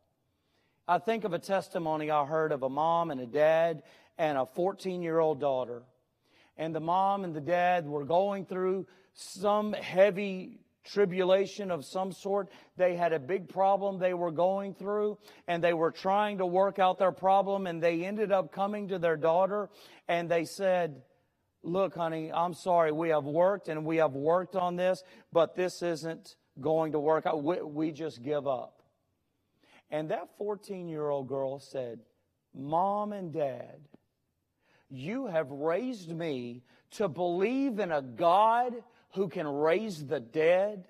I 0.86 0.98
think 0.98 1.24
of 1.24 1.32
a 1.32 1.40
testimony 1.40 2.12
I 2.12 2.26
heard 2.26 2.52
of 2.52 2.64
a 2.64 2.70
mom 2.70 3.10
and 3.10 3.22
a 3.22 3.26
dad 3.26 3.84
and 4.18 4.38
a 4.38 4.46
14 4.46 5.02
year 5.02 5.20
old 5.20 5.40
daughter. 5.40 5.84
And 6.58 6.76
the 6.76 6.82
mom 6.82 7.24
and 7.24 7.34
the 7.34 7.42
dad 7.42 7.88
were 7.88 8.04
going 8.04 8.46
through 8.46 8.86
some 9.14 9.74
heavy 9.74 10.60
tribulation 10.84 11.72
of 11.72 11.86
some 11.86 12.12
sort. 12.12 12.50
They 12.78 12.96
had 12.96 13.14
a 13.14 13.20
big 13.20 13.48
problem 13.48 14.00
they 14.00 14.14
were 14.14 14.32
going 14.32 14.74
through 14.74 15.18
and 15.48 15.64
they 15.64 15.74
were 15.74 15.92
trying 15.92 16.40
to 16.40 16.46
work 16.46 16.80
out 16.80 17.00
their 17.00 17.12
problem 17.12 17.68
and 17.68 17.82
they 17.82 18.04
ended 18.06 18.32
up 18.32 18.52
coming 18.52 18.90
to 18.90 19.00
their 19.00 19.18
daughter 19.18 19.70
and 20.08 20.30
they 20.30 20.46
said, 20.46 21.02
look, 21.64 21.96
honey, 21.96 22.32
I'm 22.32 22.54
sorry. 22.54 22.92
We 22.92 23.10
have 23.10 23.24
worked 23.24 23.70
and 23.70 23.86
we 23.86 23.98
have 23.98 24.14
worked 24.14 24.56
on 24.56 24.76
this, 24.76 25.04
but 25.32 25.56
this 25.56 25.82
isn't 25.82 26.36
going 26.60 26.92
to 26.92 27.00
work 27.00 27.26
out. 27.26 27.44
We, 27.44 27.62
we 27.62 27.92
just 27.92 28.22
give 28.22 28.48
up. 28.48 28.82
And 29.90 30.10
that 30.10 30.30
14 30.38 30.88
year 30.88 31.10
old 31.10 31.28
girl 31.28 31.60
said, 31.60 32.00
Mom 32.54 33.14
and 33.14 33.32
Dad, 33.32 33.80
you 34.90 35.28
have 35.28 35.50
raised 35.50 36.10
me 36.10 36.64
to 36.92 37.08
believe 37.08 37.80
in 37.80 37.92
a 37.92 38.02
God 38.02 38.76
who 39.14 39.28
can 39.28 39.48
raise 39.48 40.06
the 40.06 40.20
dead, 40.20 40.88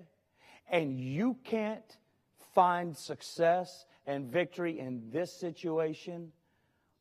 and 0.70 1.00
you 1.00 1.38
can't 1.44 1.98
find 2.56 2.96
success 2.96 3.86
and 4.06 4.32
victory 4.32 4.80
in 4.80 5.10
this 5.12 5.32
situation? 5.32 6.32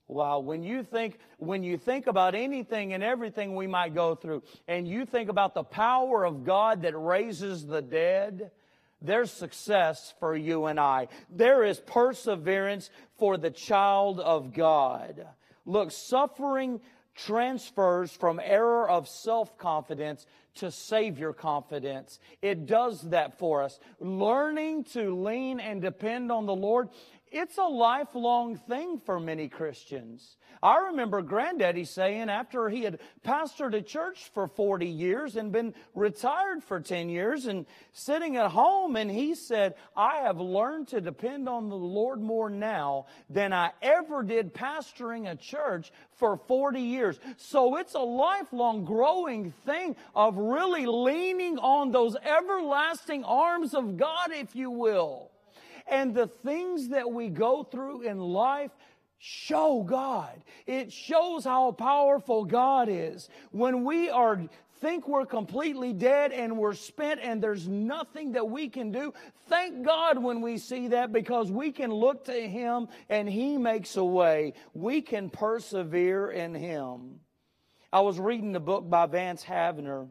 Wow, 0.09 0.41
when 0.41 0.63
you 0.63 0.83
think 0.83 1.19
when 1.39 1.63
you 1.63 1.79
think 1.79 2.07
about 2.07 2.35
anything 2.35 2.93
and 2.93 3.03
everything 3.03 3.55
we 3.55 3.67
might 3.67 3.95
go 3.95 4.15
through 4.15 4.43
and 4.69 4.87
you 4.87 5.07
think 5.07 5.31
about 5.31 5.55
the 5.55 5.65
power 5.65 6.25
of 6.25 6.45
God 6.45 6.83
that 6.83 6.99
raises 6.99 7.65
the 7.65 7.81
dead, 7.81 8.51
there's 9.01 9.31
success 9.31 10.13
for 10.21 10.37
you 10.37 10.67
and 10.67 10.79
I. 10.79 11.09
There 11.31 11.65
is 11.65 11.81
perseverance 11.81 12.91
for 13.17 13.39
the 13.39 13.51
child 13.51 14.21
of 14.21 14.53
God. 14.53 15.27
Look, 15.65 15.93
suffering 15.93 16.81
transfers 17.15 18.13
from 18.13 18.41
error 18.43 18.89
of 18.89 19.09
self 19.09 19.57
confidence 19.59 20.27
to 20.57 20.71
Savior 20.71 21.33
confidence. 21.33 22.19
It 22.41 22.67
does 22.67 23.03
that 23.11 23.39
for 23.39 23.63
us. 23.63 23.79
Learning 24.01 24.85
to 24.93 25.15
lean 25.15 25.61
and 25.61 25.81
depend 25.81 26.31
on 26.31 26.47
the 26.47 26.55
Lord 26.55 26.89
it's 27.33 27.59
a 27.59 27.65
lifelong 27.65 28.57
thing 28.57 29.01
for 29.05 29.19
many 29.19 29.49
Christians. 29.49 30.37
I 30.63 30.77
remember 30.91 31.23
Granddaddy 31.23 31.85
saying 31.85 32.31
after 32.31 32.69
he 32.69 32.83
had 32.83 33.01
pastored 33.27 33.75
a 33.75 33.83
church 33.83 34.31
for 34.33 34.47
40 34.47 34.87
years 34.87 35.35
and 35.35 35.51
been 35.51 35.75
retired 35.95 36.63
for 36.63 36.79
10 36.79 37.09
years 37.09 37.47
and 37.47 37.67
sitting 37.93 38.37
at 38.37 38.53
home, 38.53 38.95
and 38.95 39.11
he 39.11 39.35
said, 39.35 39.75
I 39.97 40.19
have 40.19 40.39
learned 40.39 40.89
to 40.89 41.01
depend 41.01 41.49
on 41.49 41.69
the 41.69 41.75
Lord 41.75 42.21
more 42.21 42.49
now 42.49 43.07
than 43.29 43.53
I 43.53 43.73
ever 43.83 44.23
did 44.23 44.55
pastoring 44.55 45.29
a 45.29 45.35
church 45.35 45.91
for 46.19 46.37
40 46.37 46.81
years. 46.81 47.19
So 47.39 47.77
it's 47.77 47.95
a 47.95 48.01
lifelong 48.01 48.85
growing 48.85 49.53
thing 49.67 49.97
of 50.15 50.37
really 50.37 50.87
leaning 50.87 51.59
on 51.59 51.91
those 51.91 52.15
everlasting 52.17 53.25
arms 53.25 53.75
of 53.75 53.97
God, 53.97 54.31
if 54.31 54.55
you 54.55 54.71
will. 54.71 55.32
And 55.87 56.15
the 56.15 56.27
things 56.27 56.89
that 56.89 57.11
we 57.11 57.29
go 57.29 57.63
through 57.63 58.03
in 58.03 58.19
life 58.19 58.71
show 59.19 59.83
God. 59.83 60.43
It 60.67 60.93
shows 60.93 61.45
how 61.45 61.73
powerful 61.73 62.45
God 62.45 62.89
is. 62.91 63.29
When 63.51 63.85
we 63.85 64.11
are 64.11 64.41
think 64.81 65.07
we're 65.07 65.25
completely 65.25 65.93
dead 65.93 66.33
and 66.33 66.59
we're 66.59 66.75
spent 66.75 67.21
and 67.23 67.41
there's 67.41 67.69
nothing 67.69 68.33
that 68.33 68.51
we 68.51 68.69
can 68.69 68.91
do. 68.91 69.15
Thank 69.49 69.87
God 69.87 70.21
when 70.21 70.41
we 70.41 70.59
see 70.59 70.89
that 70.89 71.13
because 71.13 71.53
we 71.53 71.71
can 71.71 71.93
look 71.93 72.25
to 72.25 72.49
Him 72.49 72.89
and 73.09 73.29
He 73.29 73.59
makes 73.59 73.97
a 73.97 74.05
way. 74.05 74.55
We 74.75 75.01
can 75.01 75.31
persevere 75.31 76.33
in 76.33 76.53
Him. 76.53 77.21
I 77.93 78.01
was 78.01 78.19
reading 78.19 78.57
a 78.57 78.61
book 78.61 78.91
by 78.91 79.07
Vance 79.07 79.45
Havner 79.45 80.09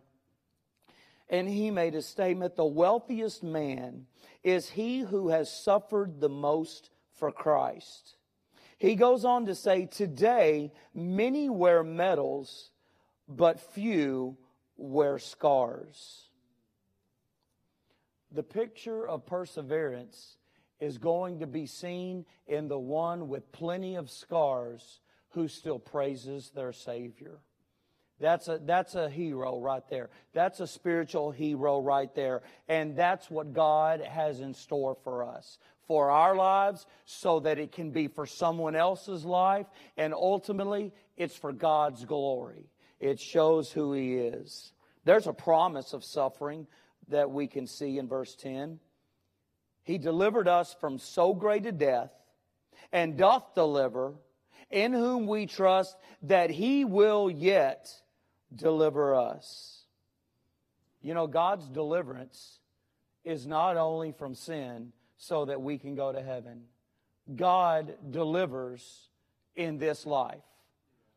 and 1.32 1.48
he 1.48 1.72
made 1.72 1.96
a 1.96 2.02
statement 2.02 2.56
the 2.56 2.66
wealthiest 2.66 3.42
man 3.42 4.06
is 4.44 4.70
he 4.70 5.00
who 5.00 5.30
has 5.30 5.52
suffered 5.52 6.20
the 6.20 6.30
most 6.30 6.90
for 7.14 7.32
Christ. 7.32 8.16
He 8.78 8.96
goes 8.96 9.26
on 9.26 9.46
to 9.46 9.56
say, 9.56 9.86
Today, 9.86 10.72
many 10.94 11.50
wear 11.50 11.84
medals, 11.84 12.72
but 13.28 13.60
few 13.60 14.38
wear 14.78 15.20
scars. 15.20 16.30
the 18.32 18.44
picture 18.44 19.08
of 19.08 19.26
perseverance 19.26 20.38
is 20.80 20.98
going 20.98 21.40
to 21.40 21.48
be 21.48 21.66
seen 21.66 22.26
in 22.48 22.68
the 22.68 22.80
one 22.80 23.28
with 23.28 23.52
plenty 23.52 23.96
of 23.96 24.10
scars 24.10 25.02
who 25.32 25.48
still 25.48 25.80
praises 25.80 26.50
their 26.52 26.74
Savior. 26.74 27.40
That's 28.22 28.48
a, 28.48 28.60
that's 28.64 28.94
a 28.94 29.10
hero 29.10 29.60
right 29.60 29.84
there. 29.90 30.10
That's 30.34 30.60
a 30.60 30.68
spiritual 30.68 31.32
hero 31.32 31.82
right 31.82 32.14
there. 32.14 32.44
And 32.70 32.96
that's 32.96 33.32
what 33.32 33.54
God 33.54 34.02
has 34.02 34.40
in 34.40 34.54
store 34.54 34.96
for 35.04 35.24
us, 35.24 35.58
for 35.88 36.12
our 36.12 36.36
lives, 36.36 36.86
so 37.06 37.40
that 37.42 37.58
it 37.58 37.72
can 37.72 37.90
be 37.90 38.08
for 38.08 38.28
someone 38.28 38.76
else's 38.76 39.26
life. 39.26 39.66
And 39.98 40.14
ultimately, 40.14 40.94
it's 41.18 41.36
for 41.36 41.52
God's 41.52 42.06
glory. 42.06 42.70
It 43.00 43.20
shows 43.20 43.72
who 43.72 43.94
He 43.94 44.14
is. 44.14 44.72
There's 45.04 45.26
a 45.26 45.34
promise 45.34 45.94
of 45.94 46.04
suffering 46.04 46.68
that 47.08 47.32
we 47.32 47.48
can 47.48 47.66
see 47.66 47.98
in 47.98 48.08
verse 48.08 48.36
10. 48.36 48.80
He 49.84 49.98
delivered 49.98 50.48
us 50.48 50.76
from 50.80 51.00
so 51.00 51.34
great 51.34 51.66
a 51.66 51.72
death, 51.72 52.12
and 52.94 53.18
doth 53.18 53.56
deliver, 53.56 54.14
in 54.70 54.94
whom 54.94 55.26
we 55.26 55.48
trust 55.48 55.98
that 56.22 56.52
he 56.52 56.86
will 56.86 57.30
yet 57.30 58.01
deliver 58.56 59.16
us. 59.16 59.84
You 61.02 61.14
know, 61.14 61.28
God's 61.28 61.68
deliverance 61.68 62.60
is 63.24 63.48
not 63.48 63.78
only 63.78 64.12
from 64.12 64.36
sin 64.36 64.92
so 65.18 65.46
that 65.46 65.62
we 65.62 65.78
can 65.78 65.96
go 65.96 66.12
to 66.12 66.22
heaven. 66.22 66.64
God 67.36 67.96
delivers 68.10 69.10
in 69.56 69.78
this 69.78 70.06
life. 70.06 70.44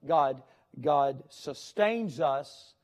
God, 0.07 0.43
God 0.81 1.23
sustains 1.29 2.21
us 2.21 2.75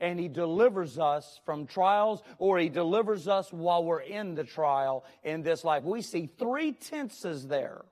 and 0.00 0.18
he 0.18 0.28
delivers 0.28 0.98
us 0.98 1.40
from 1.44 1.66
trials 1.66 2.22
or 2.38 2.58
he 2.58 2.68
delivers 2.68 3.28
us 3.28 3.52
while 3.52 3.84
we're 3.84 4.00
in 4.00 4.34
the 4.34 4.44
trial 4.44 5.04
in 5.22 5.42
this 5.42 5.64
life. 5.64 5.84
We 5.84 6.02
see 6.02 6.28
three 6.38 6.72
tenses 6.72 7.46
there. 7.46 7.84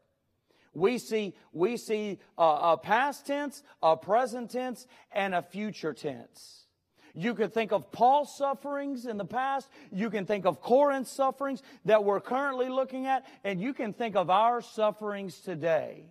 We 0.74 0.98
see, 0.98 1.34
we 1.52 1.76
see 1.76 2.18
a, 2.38 2.42
a 2.42 2.76
past 2.76 3.26
tense, 3.26 3.62
a 3.82 3.96
present 3.96 4.50
tense, 4.50 4.86
and 5.12 5.34
a 5.34 5.42
future 5.42 5.92
tense. 5.92 6.66
You 7.14 7.34
could 7.34 7.52
think 7.52 7.72
of 7.72 7.92
Paul's 7.92 8.34
sufferings 8.36 9.04
in 9.04 9.18
the 9.18 9.24
past. 9.24 9.68
You 9.90 10.08
can 10.08 10.24
think 10.24 10.46
of 10.46 10.62
Corinth's 10.62 11.12
sufferings 11.12 11.62
that 11.84 12.04
we're 12.04 12.20
currently 12.20 12.70
looking 12.70 13.06
at. 13.06 13.26
And 13.44 13.60
you 13.60 13.74
can 13.74 13.92
think 13.92 14.16
of 14.16 14.30
our 14.30 14.62
sufferings 14.62 15.38
today. 15.40 16.06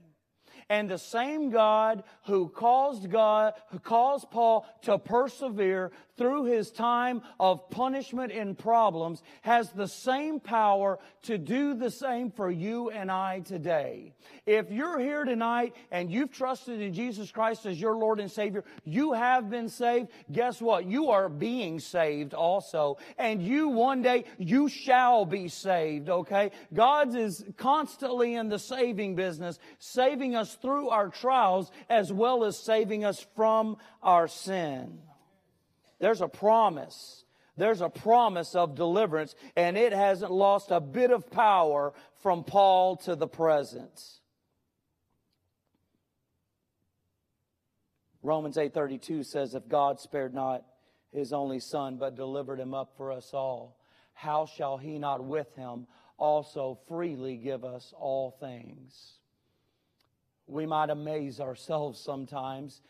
And 0.72 0.90
the 0.90 0.98
same 0.98 1.50
God 1.50 2.06
who 2.28 2.48
caused 2.48 3.12
God, 3.12 3.56
who 3.72 3.80
caused 3.80 4.32
Paul 4.32 4.66
to 4.84 4.98
persevere 4.98 5.92
through 6.18 6.46
his 6.46 6.72
time 6.72 7.24
of 7.40 7.70
punishment 7.70 8.32
and 8.32 8.58
problems 8.58 9.22
has 9.42 9.72
the 9.72 9.88
same 9.88 10.40
power 10.40 11.00
to 11.24 11.38
do 11.38 11.74
the 11.74 11.92
same 11.92 12.32
for 12.32 12.50
you 12.50 12.90
and 12.90 13.12
I 13.12 13.40
today. 13.40 14.14
If 14.46 14.72
you're 14.72 15.00
here 15.00 15.26
tonight 15.26 15.76
and 15.92 16.10
you've 16.10 16.32
trusted 16.32 16.80
in 16.80 16.94
Jesus 16.94 17.32
Christ 17.32 17.66
as 17.66 17.82
your 17.82 17.98
Lord 17.98 18.22
and 18.22 18.32
Savior, 18.32 18.64
you 18.86 19.12
have 19.12 19.50
been 19.50 19.68
saved. 19.68 20.10
Guess 20.32 20.62
what? 20.62 20.86
You 20.86 21.10
are 21.10 21.28
being 21.28 21.80
saved 21.80 22.34
also. 22.34 22.98
And 23.18 23.42
you 23.42 23.68
one 23.68 24.02
day, 24.02 24.26
you 24.38 24.70
shall 24.70 25.26
be 25.26 25.50
saved, 25.50 26.08
okay? 26.08 26.52
God 26.74 27.14
is 27.16 27.44
constantly 27.58 28.36
in 28.36 28.48
the 28.48 28.60
saving 28.60 29.16
business, 29.16 29.60
saving 29.80 30.36
us 30.36 30.56
through 30.62 30.90
our 30.90 31.10
trials 31.10 31.72
as 31.90 32.12
well 32.12 32.44
as 32.44 32.58
saving 32.58 33.04
us 33.04 33.26
from 33.36 33.78
our 34.02 34.28
sin. 34.28 35.00
There's 36.00 36.22
a 36.22 36.28
promise. 36.28 37.26
There's 37.58 37.82
a 37.82 37.90
promise 37.90 38.56
of 38.56 38.76
deliverance, 38.76 39.36
and 39.56 39.78
it 39.78 39.94
hasn't 39.94 40.32
lost 40.32 40.72
a 40.72 40.80
bit 40.80 41.12
of 41.12 41.30
power 41.30 41.94
from 42.22 42.44
Paul 42.44 42.96
to 42.98 43.16
the 43.16 43.28
present. 43.28 44.20
Romans 48.24 48.58
8:32 48.58 49.24
says 49.26 49.56
if 49.56 49.68
God 49.68 50.00
spared 50.00 50.34
not 50.34 50.66
his 51.12 51.34
only 51.34 51.60
son 51.60 51.98
but 51.98 52.16
delivered 52.16 52.60
him 52.60 52.74
up 52.74 52.96
for 52.96 53.12
us 53.12 53.34
all 53.34 53.78
how 54.14 54.46
shall 54.46 54.78
he 54.78 55.00
not 55.00 55.24
with 55.24 55.54
him 55.56 55.88
also 56.18 56.78
freely 56.88 57.36
give 57.38 57.66
us 57.66 57.94
all 57.98 58.32
things 58.40 59.20
we 60.48 60.66
might 60.66 60.90
amaze 60.90 61.40
ourselves 61.40 62.00
sometimes 62.00 62.82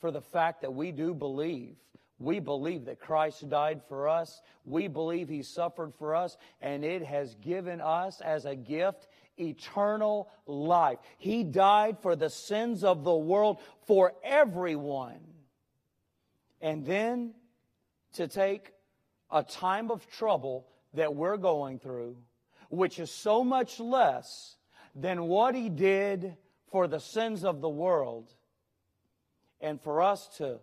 for 0.00 0.10
the 0.10 0.20
fact 0.20 0.62
that 0.62 0.72
we 0.72 0.92
do 0.92 1.14
believe. 1.14 1.76
We 2.20 2.40
believe 2.40 2.86
that 2.86 3.00
Christ 3.00 3.48
died 3.48 3.80
for 3.88 4.08
us. 4.08 4.40
We 4.64 4.88
believe 4.88 5.28
He 5.28 5.42
suffered 5.42 5.94
for 5.94 6.14
us, 6.16 6.36
and 6.60 6.84
it 6.84 7.04
has 7.04 7.34
given 7.36 7.80
us 7.80 8.20
as 8.20 8.44
a 8.44 8.56
gift 8.56 9.06
eternal 9.38 10.28
life. 10.46 10.98
He 11.16 11.44
died 11.44 11.98
for 12.00 12.16
the 12.16 12.30
sins 12.30 12.82
of 12.82 13.04
the 13.04 13.14
world 13.14 13.60
for 13.86 14.14
everyone. 14.24 15.20
And 16.60 16.84
then 16.84 17.34
to 18.14 18.26
take 18.26 18.72
a 19.30 19.44
time 19.44 19.90
of 19.90 20.08
trouble 20.10 20.66
that 20.94 21.14
we're 21.14 21.36
going 21.36 21.78
through, 21.78 22.16
which 22.68 22.98
is 22.98 23.10
so 23.10 23.44
much 23.44 23.78
less 23.78 24.56
than 24.98 25.28
what 25.28 25.54
he 25.54 25.68
did 25.68 26.36
for 26.70 26.88
the 26.88 27.00
sins 27.00 27.44
of 27.44 27.60
the 27.60 27.68
world. 27.68 28.32
And 29.60 29.80
for 29.80 30.02
us 30.02 30.28
to 30.38 30.58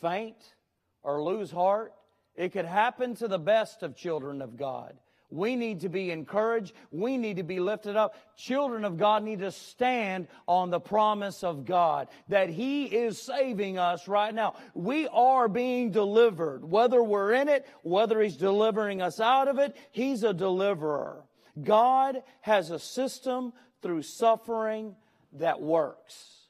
faint 0.00 0.54
or 1.02 1.22
lose 1.22 1.50
heart, 1.50 1.94
it 2.34 2.52
could 2.52 2.64
happen 2.64 3.14
to 3.16 3.28
the 3.28 3.38
best 3.38 3.82
of 3.82 3.96
children 3.96 4.42
of 4.42 4.56
God. 4.56 4.94
We 5.30 5.56
need 5.56 5.80
to 5.80 5.88
be 5.88 6.10
encouraged. 6.10 6.74
We 6.92 7.16
need 7.16 7.38
to 7.38 7.42
be 7.42 7.58
lifted 7.58 7.96
up. 7.96 8.14
Children 8.36 8.84
of 8.84 8.96
God 8.96 9.24
need 9.24 9.40
to 9.40 9.50
stand 9.50 10.28
on 10.46 10.70
the 10.70 10.78
promise 10.78 11.42
of 11.42 11.64
God 11.64 12.08
that 12.28 12.50
He 12.50 12.84
is 12.84 13.20
saving 13.20 13.78
us 13.78 14.06
right 14.06 14.32
now. 14.32 14.54
We 14.74 15.08
are 15.08 15.48
being 15.48 15.90
delivered. 15.90 16.64
Whether 16.64 17.02
we're 17.02 17.32
in 17.32 17.48
it, 17.48 17.66
whether 17.82 18.20
He's 18.20 18.36
delivering 18.36 19.02
us 19.02 19.18
out 19.18 19.48
of 19.48 19.58
it, 19.58 19.76
He's 19.90 20.22
a 20.22 20.32
deliverer. 20.32 21.24
God 21.62 22.22
has 22.40 22.70
a 22.70 22.78
system 22.78 23.52
through 23.82 24.02
suffering 24.02 24.96
that 25.34 25.60
works. 25.60 26.48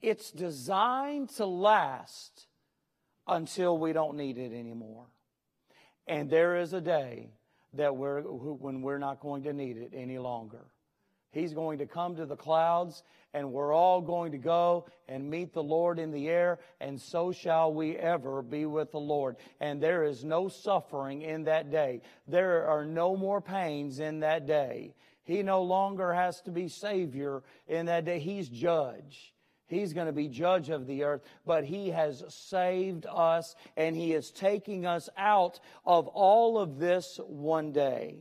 It's 0.00 0.30
designed 0.30 1.30
to 1.30 1.46
last 1.46 2.46
until 3.26 3.76
we 3.76 3.92
don't 3.92 4.16
need 4.16 4.38
it 4.38 4.52
anymore. 4.52 5.06
And 6.06 6.30
there 6.30 6.56
is 6.56 6.72
a 6.72 6.80
day 6.80 7.30
that 7.74 7.96
we're, 7.96 8.22
when 8.22 8.80
we're 8.80 8.98
not 8.98 9.20
going 9.20 9.42
to 9.42 9.52
need 9.52 9.76
it 9.76 9.92
any 9.94 10.18
longer. 10.18 10.64
He's 11.30 11.52
going 11.52 11.78
to 11.78 11.86
come 11.86 12.16
to 12.16 12.24
the 12.24 12.36
clouds, 12.36 13.02
and 13.34 13.52
we're 13.52 13.72
all 13.72 14.00
going 14.00 14.32
to 14.32 14.38
go 14.38 14.86
and 15.08 15.28
meet 15.28 15.52
the 15.52 15.62
Lord 15.62 15.98
in 15.98 16.10
the 16.10 16.28
air, 16.28 16.58
and 16.80 17.00
so 17.00 17.32
shall 17.32 17.72
we 17.72 17.96
ever 17.96 18.42
be 18.42 18.66
with 18.66 18.90
the 18.92 19.00
Lord. 19.00 19.36
And 19.60 19.82
there 19.82 20.04
is 20.04 20.24
no 20.24 20.48
suffering 20.48 21.22
in 21.22 21.44
that 21.44 21.70
day. 21.70 22.02
There 22.26 22.66
are 22.66 22.84
no 22.84 23.16
more 23.16 23.40
pains 23.40 24.00
in 24.00 24.20
that 24.20 24.46
day. 24.46 24.94
He 25.24 25.42
no 25.42 25.62
longer 25.62 26.14
has 26.14 26.40
to 26.42 26.50
be 26.50 26.68
Savior 26.68 27.42
in 27.66 27.86
that 27.86 28.06
day. 28.06 28.18
He's 28.18 28.48
judge. 28.48 29.34
He's 29.66 29.92
going 29.92 30.06
to 30.06 30.12
be 30.14 30.28
judge 30.28 30.70
of 30.70 30.86
the 30.86 31.04
earth, 31.04 31.20
but 31.44 31.64
He 31.64 31.90
has 31.90 32.24
saved 32.28 33.04
us 33.06 33.54
and 33.76 33.94
He 33.94 34.14
is 34.14 34.30
taking 34.30 34.86
us 34.86 35.10
out 35.18 35.60
of 35.84 36.08
all 36.08 36.58
of 36.58 36.78
this 36.78 37.20
one 37.26 37.72
day. 37.72 38.20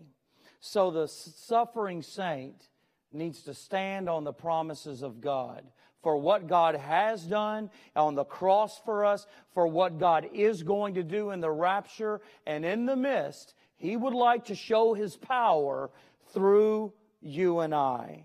So 0.59 0.91
the 0.91 1.07
suffering 1.07 2.01
saint 2.01 2.67
needs 3.11 3.43
to 3.43 3.53
stand 3.53 4.09
on 4.09 4.23
the 4.23 4.33
promises 4.33 5.01
of 5.01 5.21
God 5.21 5.63
for 6.01 6.17
what 6.17 6.47
God 6.47 6.75
has 6.75 7.23
done 7.23 7.69
on 7.95 8.15
the 8.15 8.23
cross 8.23 8.79
for 8.85 9.05
us, 9.05 9.25
for 9.53 9.67
what 9.67 9.99
God 9.99 10.29
is 10.33 10.63
going 10.63 10.93
to 10.93 11.03
do 11.03 11.31
in 11.31 11.41
the 11.41 11.51
rapture, 11.51 12.21
and 12.45 12.63
in 12.63 12.85
the 12.85 12.95
mist. 12.95 13.55
He 13.75 13.97
would 13.97 14.13
like 14.13 14.45
to 14.45 14.55
show 14.55 14.93
His 14.93 15.15
power 15.15 15.89
through 16.33 16.93
you 17.21 17.59
and 17.59 17.73
I. 17.73 18.23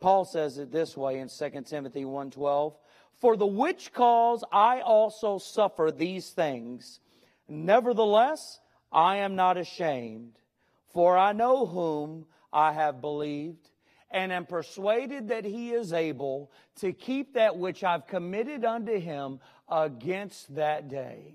Paul 0.00 0.24
says 0.24 0.58
it 0.58 0.70
this 0.70 0.96
way 0.96 1.18
in 1.18 1.28
2 1.28 1.66
Timothy 1.66 2.04
1:12, 2.04 2.76
"For 3.14 3.36
the 3.36 3.46
which 3.46 3.92
cause 3.92 4.44
I 4.52 4.80
also 4.80 5.38
suffer 5.38 5.90
these 5.90 6.30
things, 6.32 7.00
nevertheless 7.48 8.60
I 8.92 9.16
am 9.16 9.34
not 9.34 9.56
ashamed, 9.56 10.38
for 10.86 11.16
I 11.16 11.32
know 11.32 11.66
whom 11.66 12.26
I 12.52 12.72
have 12.72 13.00
believed, 13.00 13.70
and 14.10 14.32
am 14.32 14.46
persuaded 14.46 15.28
that 15.28 15.44
he 15.44 15.72
is 15.72 15.92
able 15.92 16.50
to 16.76 16.92
keep 16.92 17.34
that 17.34 17.56
which 17.56 17.84
I've 17.84 18.06
committed 18.06 18.64
unto 18.64 18.98
him 18.98 19.40
against 19.68 20.54
that 20.54 20.88
day. 20.88 21.34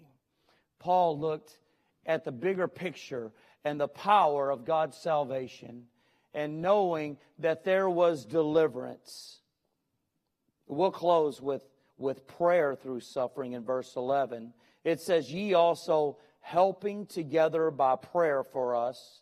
Paul 0.80 1.20
looked 1.20 1.60
at 2.06 2.26
the 2.26 2.32
bigger 2.32 2.68
picture 2.68 3.32
and 3.64 3.80
the 3.80 3.88
power 3.88 4.50
of 4.50 4.66
God's 4.66 4.98
salvation 4.98 5.86
and 6.34 6.62
knowing 6.62 7.18
that 7.40 7.64
there 7.64 7.90
was 7.90 8.26
deliverance. 8.26 9.40
We'll 10.68 10.92
close 10.92 11.42
with, 11.42 11.64
with 11.98 12.28
prayer 12.28 12.76
through 12.76 13.02
suffering 13.02 13.54
in 13.54 13.64
verse 13.64 13.96
11. 13.96 14.54
It 14.84 15.00
says, 15.00 15.32
Ye 15.32 15.54
also 15.54 16.18
helping 16.40 17.06
together 17.06 17.72
by 17.72 17.96
prayer 17.96 18.44
for 18.44 18.76
us, 18.76 19.22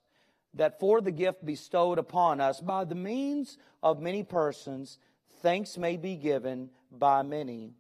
that 0.54 0.80
for 0.80 1.02
the 1.02 1.12
gift 1.12 1.46
bestowed 1.46 1.98
upon 1.98 2.42
us 2.42 2.60
by 2.60 2.84
the 2.84 2.96
means 2.96 3.58
of 3.82 4.02
many 4.02 4.24
persons, 4.24 4.98
thanks 5.42 5.78
may 5.78 5.98
be 5.98 6.16
given 6.16 6.70
by 6.92 7.22
many 7.22 7.74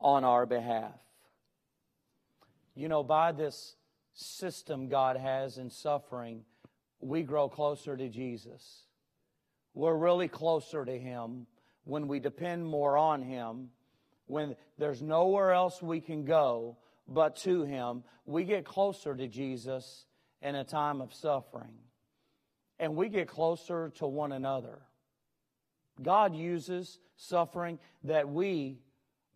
on 0.00 0.24
our 0.24 0.46
behalf. 0.46 0.98
You 2.74 2.88
know, 2.88 3.02
by 3.02 3.32
this 3.32 3.76
system 4.14 4.88
God 4.88 5.16
has 5.16 5.58
in 5.58 5.70
suffering, 5.70 6.44
we 7.00 7.22
grow 7.22 7.48
closer 7.48 7.96
to 7.96 8.08
Jesus. 8.08 8.84
We're 9.74 9.96
really 9.96 10.28
closer 10.28 10.84
to 10.84 10.98
Him 10.98 11.46
when 11.84 12.08
we 12.08 12.20
depend 12.20 12.66
more 12.66 12.96
on 12.96 13.22
Him, 13.22 13.70
when 14.26 14.56
there's 14.78 15.02
nowhere 15.02 15.52
else 15.52 15.82
we 15.82 16.00
can 16.00 16.24
go 16.24 16.78
but 17.08 17.36
to 17.36 17.64
Him. 17.64 18.04
We 18.24 18.44
get 18.44 18.64
closer 18.64 19.14
to 19.14 19.26
Jesus 19.28 20.06
in 20.42 20.54
a 20.54 20.64
time 20.64 21.00
of 21.00 21.14
suffering. 21.14 21.74
And 22.78 22.96
we 22.96 23.08
get 23.08 23.28
closer 23.28 23.92
to 23.96 24.06
one 24.06 24.32
another. 24.32 24.80
God 26.02 26.34
uses 26.34 26.98
suffering 27.16 27.78
that 28.04 28.28
we 28.28 28.78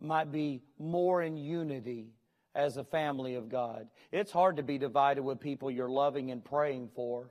might 0.01 0.31
be 0.31 0.61
more 0.77 1.23
in 1.23 1.37
unity 1.37 2.13
as 2.53 2.77
a 2.77 2.83
family 2.83 3.35
of 3.35 3.49
God. 3.49 3.87
It's 4.11 4.31
hard 4.31 4.57
to 4.57 4.63
be 4.63 4.77
divided 4.77 5.21
with 5.21 5.39
people 5.39 5.71
you're 5.71 5.89
loving 5.89 6.31
and 6.31 6.43
praying 6.43 6.89
for. 6.95 7.29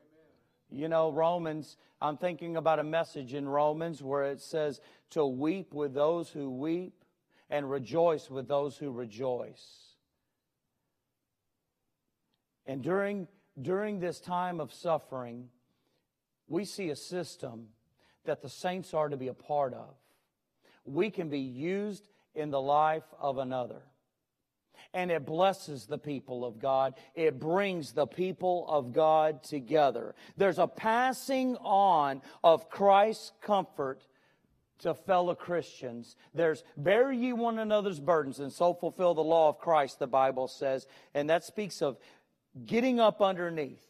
You 0.71 0.89
know, 0.89 1.11
Romans, 1.13 1.77
I'm 2.01 2.17
thinking 2.17 2.57
about 2.57 2.79
a 2.79 2.85
message 2.85 3.35
in 3.35 3.49
Romans 3.49 4.03
where 4.03 4.25
it 4.25 4.41
says 4.41 4.81
to 5.11 5.27
weep 5.27 5.75
with 5.75 5.95
those 5.95 6.31
who 6.31 6.51
weep 6.51 7.05
and 7.51 7.71
rejoice 7.71 8.31
with 8.31 8.49
those 8.49 8.77
who 8.77 8.91
rejoice. 8.91 9.97
And 12.67 12.83
during, 12.83 13.29
during 13.61 14.01
this 14.01 14.21
time 14.21 14.61
of 14.61 14.73
suffering, 14.73 15.49
we 16.49 16.65
see 16.65 16.91
a 16.91 16.97
system 16.97 17.69
that 18.25 18.43
the 18.43 18.49
saints 18.49 18.95
are 18.95 19.09
to 19.09 19.17
be 19.17 19.29
a 19.29 19.35
part 19.35 19.73
of. 19.75 19.95
We 20.85 21.11
can 21.11 21.29
be 21.29 21.41
used 21.41 22.09
in 22.35 22.51
the 22.51 22.61
life 22.61 23.05
of 23.19 23.39
another 23.39 23.83
and 24.97 25.11
it 25.11 25.27
blesses 25.27 25.87
the 25.87 25.99
people 25.99 26.45
of 26.45 26.59
God. 26.59 26.95
It 27.15 27.39
brings 27.39 27.93
the 27.93 28.07
people 28.07 28.67
of 28.69 28.93
God 28.93 29.43
together. 29.43 30.15
There's 30.37 30.59
a 30.59 30.67
passing 30.67 31.57
on 31.57 32.23
of 32.43 32.71
Christ's 32.71 33.33
comfort 33.43 34.07
to 34.79 34.95
fellow 34.95 35.35
Christians. 35.35 36.17
There's 36.35 36.65
bear 36.77 37.13
ye 37.13 37.33
one 37.33 37.59
another's 37.59 38.01
burdens 38.01 38.41
and 38.41 38.53
so 38.53 38.75
fulfill 38.75 39.15
the 39.15 39.23
law 39.23 39.49
of 39.49 39.59
Christ, 39.59 39.99
the 39.99 40.07
Bible 40.07 40.49
says. 40.49 40.87
And 41.15 41.31
that 41.31 41.45
speaks 41.45 41.83
of 41.83 41.99
getting 42.65 43.01
up 43.01 43.21
underneath 43.21 43.85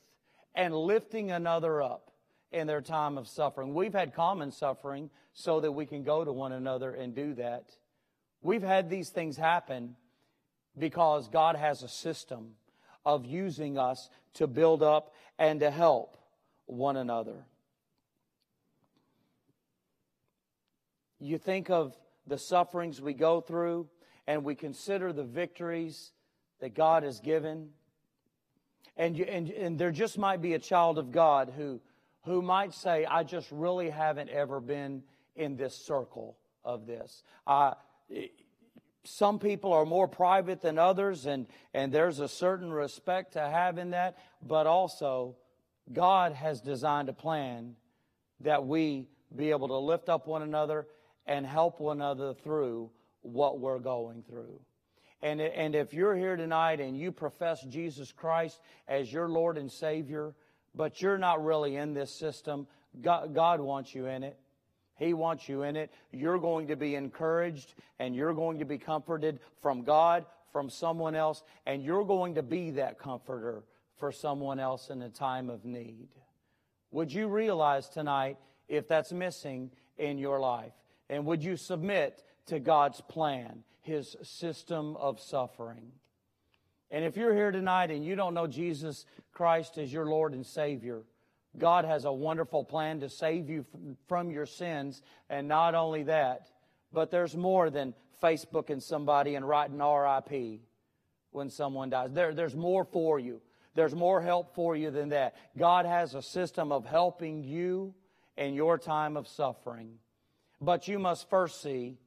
and 0.54 0.74
lifting 0.74 1.30
another 1.30 1.82
up 1.82 2.10
in 2.50 2.66
their 2.66 2.80
time 2.80 3.18
of 3.18 3.28
suffering. 3.28 3.74
We've 3.74 3.92
had 3.92 4.14
common 4.14 4.50
suffering 4.50 5.10
so 5.34 5.60
that 5.60 5.72
we 5.72 5.86
can 5.86 6.02
go 6.02 6.24
to 6.24 6.32
one 6.32 6.52
another 6.52 6.92
and 6.92 7.14
do 7.14 7.34
that. 7.34 7.70
We've 8.42 8.62
had 8.62 8.88
these 8.88 9.10
things 9.10 9.36
happen 9.36 9.96
because 10.78 11.28
God 11.28 11.56
has 11.56 11.82
a 11.82 11.88
system 11.88 12.54
of 13.04 13.24
using 13.26 13.78
us 13.78 14.08
to 14.34 14.46
build 14.46 14.82
up 14.82 15.14
and 15.38 15.60
to 15.60 15.70
help 15.70 16.16
one 16.66 16.96
another. 16.96 17.46
You 21.18 21.38
think 21.38 21.70
of 21.70 21.96
the 22.26 22.38
sufferings 22.38 23.00
we 23.00 23.14
go 23.14 23.40
through 23.40 23.88
and 24.26 24.44
we 24.44 24.54
consider 24.54 25.12
the 25.12 25.24
victories 25.24 26.12
that 26.60 26.74
God 26.74 27.04
has 27.04 27.20
given. 27.20 27.70
And, 28.96 29.16
you, 29.16 29.24
and, 29.24 29.50
and 29.50 29.78
there 29.78 29.90
just 29.90 30.18
might 30.18 30.40
be 30.40 30.54
a 30.54 30.58
child 30.58 30.98
of 30.98 31.12
God 31.12 31.52
who, 31.56 31.80
who 32.24 32.40
might 32.42 32.72
say, 32.72 33.04
I 33.04 33.22
just 33.22 33.48
really 33.50 33.90
haven't 33.90 34.30
ever 34.30 34.60
been 34.60 35.02
in 35.34 35.56
this 35.56 35.76
circle 35.76 36.38
of 36.64 36.86
this. 36.86 37.22
Uh, 37.46 37.74
some 39.04 39.38
people 39.38 39.72
are 39.72 39.84
more 39.84 40.08
private 40.08 40.60
than 40.60 40.78
others, 40.78 41.26
and, 41.26 41.46
and 41.74 41.92
there's 41.92 42.18
a 42.18 42.28
certain 42.28 42.72
respect 42.72 43.34
to 43.34 43.40
having 43.40 43.90
that, 43.90 44.18
but 44.42 44.66
also 44.66 45.36
God 45.92 46.32
has 46.32 46.60
designed 46.60 47.08
a 47.08 47.12
plan 47.12 47.76
that 48.40 48.66
we 48.66 49.08
be 49.34 49.50
able 49.50 49.68
to 49.68 49.76
lift 49.76 50.08
up 50.08 50.26
one 50.26 50.42
another 50.42 50.86
and 51.26 51.46
help 51.46 51.80
one 51.80 51.98
another 51.98 52.34
through 52.34 52.90
what 53.22 53.60
we're 53.60 53.78
going 53.78 54.22
through. 54.28 54.60
And, 55.22 55.40
and 55.40 55.74
if 55.74 55.94
you're 55.94 56.14
here 56.14 56.36
tonight 56.36 56.80
and 56.80 56.96
you 56.96 57.10
profess 57.10 57.62
Jesus 57.62 58.12
Christ 58.12 58.60
as 58.86 59.12
your 59.12 59.28
Lord 59.28 59.56
and 59.56 59.70
Savior, 59.70 60.34
but 60.74 61.00
you're 61.00 61.18
not 61.18 61.44
really 61.44 61.76
in 61.76 61.94
this 61.94 62.14
system, 62.14 62.66
God, 63.00 63.34
God 63.34 63.60
wants 63.60 63.94
you 63.94 64.06
in 64.06 64.22
it. 64.22 64.38
He 64.96 65.14
wants 65.14 65.48
you 65.48 65.62
in 65.62 65.76
it. 65.76 65.92
You're 66.10 66.38
going 66.38 66.68
to 66.68 66.76
be 66.76 66.94
encouraged 66.94 67.74
and 67.98 68.14
you're 68.14 68.34
going 68.34 68.58
to 68.58 68.64
be 68.64 68.78
comforted 68.78 69.40
from 69.60 69.82
God, 69.82 70.24
from 70.52 70.70
someone 70.70 71.14
else, 71.14 71.42
and 71.66 71.82
you're 71.82 72.04
going 72.04 72.34
to 72.36 72.42
be 72.42 72.70
that 72.72 72.98
comforter 72.98 73.62
for 73.98 74.12
someone 74.12 74.58
else 74.58 74.90
in 74.90 75.02
a 75.02 75.08
time 75.08 75.50
of 75.50 75.64
need. 75.64 76.08
Would 76.90 77.12
you 77.12 77.28
realize 77.28 77.88
tonight 77.88 78.38
if 78.68 78.88
that's 78.88 79.12
missing 79.12 79.70
in 79.98 80.18
your 80.18 80.40
life? 80.40 80.72
And 81.08 81.24
would 81.26 81.42
you 81.42 81.56
submit 81.56 82.22
to 82.46 82.58
God's 82.58 83.00
plan, 83.02 83.64
His 83.86 84.16
system 84.22 84.96
of 84.96 85.20
suffering? 85.20 85.92
And 86.90 87.04
if 87.04 87.16
you're 87.16 87.34
here 87.34 87.52
tonight 87.52 87.90
and 87.90 88.04
you 88.04 88.16
don't 88.16 88.34
know 88.34 88.46
Jesus 88.46 89.06
Christ 89.32 89.78
as 89.78 89.92
your 89.92 90.06
Lord 90.06 90.34
and 90.34 90.44
Savior, 90.44 91.02
God 91.56 91.84
has 91.84 92.04
a 92.04 92.12
wonderful 92.12 92.64
plan 92.64 93.00
to 93.00 93.08
save 93.08 93.48
you 93.48 93.64
from 94.08 94.30
your 94.30 94.46
sins. 94.46 95.02
And 95.30 95.48
not 95.48 95.74
only 95.74 96.02
that, 96.04 96.48
but 96.92 97.10
there's 97.10 97.36
more 97.36 97.70
than 97.70 97.94
Facebooking 98.22 98.82
somebody 98.82 99.34
and 99.34 99.48
writing 99.48 99.78
RIP 99.78 100.60
when 101.30 101.48
someone 101.50 101.90
dies. 101.90 102.10
There, 102.12 102.34
there's 102.34 102.56
more 102.56 102.84
for 102.84 103.18
you. 103.18 103.40
There's 103.74 103.94
more 103.94 104.20
help 104.20 104.54
for 104.54 104.74
you 104.74 104.90
than 104.90 105.10
that. 105.10 105.36
God 105.56 105.86
has 105.86 106.14
a 106.14 106.22
system 106.22 106.72
of 106.72 106.86
helping 106.86 107.44
you 107.44 107.94
in 108.36 108.54
your 108.54 108.78
time 108.78 109.16
of 109.16 109.28
suffering. 109.28 109.98
But 110.60 110.88
you 110.88 110.98
must 110.98 111.28
first 111.28 111.62
see 111.62 111.98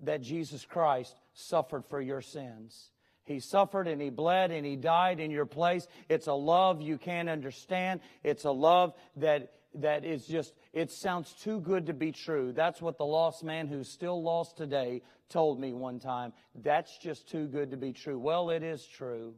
that 0.00 0.22
Jesus 0.22 0.64
Christ 0.64 1.14
suffered 1.34 1.84
for 1.86 2.00
your 2.00 2.20
sins. 2.20 2.90
He 3.24 3.40
suffered 3.40 3.86
and 3.86 4.00
he 4.00 4.08
bled 4.08 4.50
and 4.50 4.64
he 4.64 4.76
died 4.76 5.20
in 5.20 5.30
your 5.30 5.46
place. 5.46 5.86
It's 6.08 6.28
a 6.28 6.32
love 6.32 6.80
you 6.80 6.96
can't 6.96 7.28
understand. 7.28 8.00
It's 8.24 8.44
a 8.44 8.50
love 8.50 8.94
that, 9.16 9.52
that 9.74 10.04
is 10.04 10.26
just, 10.26 10.54
it 10.72 10.90
sounds 10.90 11.34
too 11.34 11.60
good 11.60 11.86
to 11.86 11.92
be 11.92 12.10
true. 12.10 12.52
That's 12.52 12.80
what 12.80 12.96
the 12.96 13.04
lost 13.04 13.44
man 13.44 13.68
who's 13.68 13.88
still 13.88 14.22
lost 14.22 14.56
today 14.56 15.02
told 15.28 15.60
me 15.60 15.74
one 15.74 15.98
time. 15.98 16.32
That's 16.54 16.96
just 16.96 17.28
too 17.28 17.46
good 17.46 17.72
to 17.72 17.76
be 17.76 17.92
true. 17.92 18.18
Well, 18.18 18.48
it 18.48 18.62
is 18.62 18.86
true. 18.86 19.34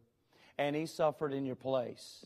And 0.56 0.76
he 0.76 0.86
suffered 0.86 1.32
in 1.32 1.44
your 1.44 1.56
place. 1.56 2.24